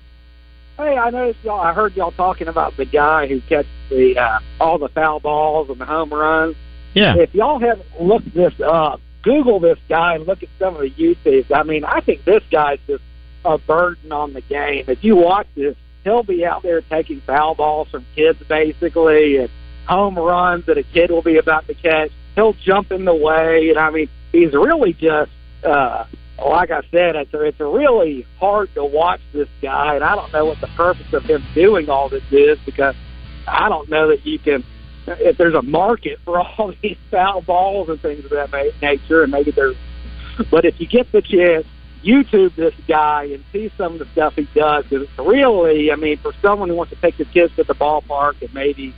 [0.77, 1.61] Hey, I noticed y'all.
[1.61, 5.69] I heard y'all talking about the guy who catches the uh, all the foul balls
[5.69, 6.55] and the home runs.
[6.95, 7.15] Yeah.
[7.17, 10.89] If y'all haven't looked this up, Google this guy and look at some of the
[10.89, 11.45] uses.
[11.53, 13.03] I mean, I think this guy's just
[13.45, 14.85] a burden on the game.
[14.87, 19.49] If you watch this, he'll be out there taking foul balls from kids basically and
[19.87, 22.11] home runs that a kid will be about to catch.
[22.35, 25.31] He'll jump in the way, and I mean, he's really just.
[25.63, 26.05] uh
[26.43, 30.45] like I said, it's it's really hard to watch this guy, and I don't know
[30.45, 32.95] what the purpose of him doing all this is because
[33.47, 34.63] I don't know that you can.
[35.05, 39.31] If there's a market for all these foul balls and things of that nature, and
[39.31, 39.75] maybe there's,
[40.49, 41.67] but if you get the chance,
[42.03, 45.95] YouTube this guy and see some of the stuff he does because it's really, I
[45.95, 48.93] mean, for someone who wants to take their kids to the ballpark and maybe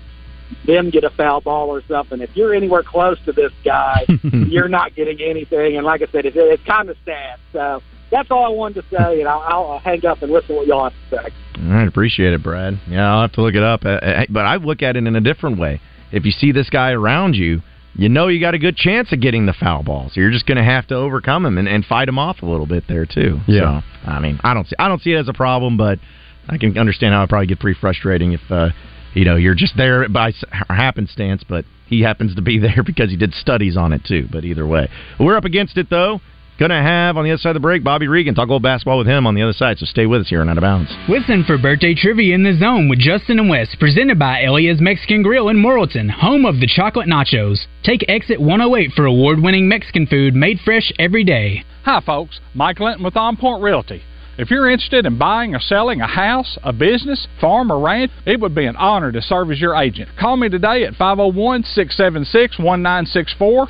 [0.65, 2.21] them get a foul ball or something.
[2.21, 5.77] If you're anywhere close to this guy, you're not getting anything.
[5.77, 7.39] And like I said, it's, it's kind of sad.
[7.53, 7.81] So
[8.11, 10.67] that's all I wanted to say, and I'll, I'll hang up and listen to what
[10.67, 11.33] y'all have to say.
[11.63, 12.79] All right, appreciate it, Brad.
[12.87, 13.85] Yeah, I'll have to look it up.
[13.85, 15.81] Uh, uh, But I look at it in a different way.
[16.11, 17.61] If you see this guy around you,
[17.95, 20.09] you know you got a good chance of getting the foul ball.
[20.13, 22.45] So you're just going to have to overcome him and, and fight him off a
[22.45, 23.39] little bit there too.
[23.47, 23.81] Yeah.
[23.81, 25.99] So, I mean, I don't see I don't see it as a problem, but
[26.49, 28.69] I can understand how it probably get pretty frustrating if uh,
[29.15, 30.31] you know you're just there by
[30.69, 34.27] happenstance, but he happens to be there because he did studies on it too.
[34.31, 34.89] But either way,
[35.19, 36.21] we're up against it though.
[36.57, 38.97] Gonna have on the other side of the break Bobby Regan talk a little basketball
[38.97, 39.77] with him on the other side.
[39.77, 40.89] So stay with us here on Out of Bounds.
[41.09, 45.21] Listen for birthday trivia in the zone with Justin and Wes, presented by Elia's Mexican
[45.21, 47.65] Grill in Morrilton, home of the chocolate nachos.
[47.83, 51.65] Take exit 108 for award-winning Mexican food made fresh every day.
[51.83, 52.39] Hi, folks.
[52.53, 54.01] Mike Linton with On Point Realty.
[54.37, 58.41] If you're interested in buying or selling a house, a business, farm, or ranch, it
[58.41, 60.09] would be an honor to serve as your agent.
[60.19, 63.63] Call me today at 501 676 1964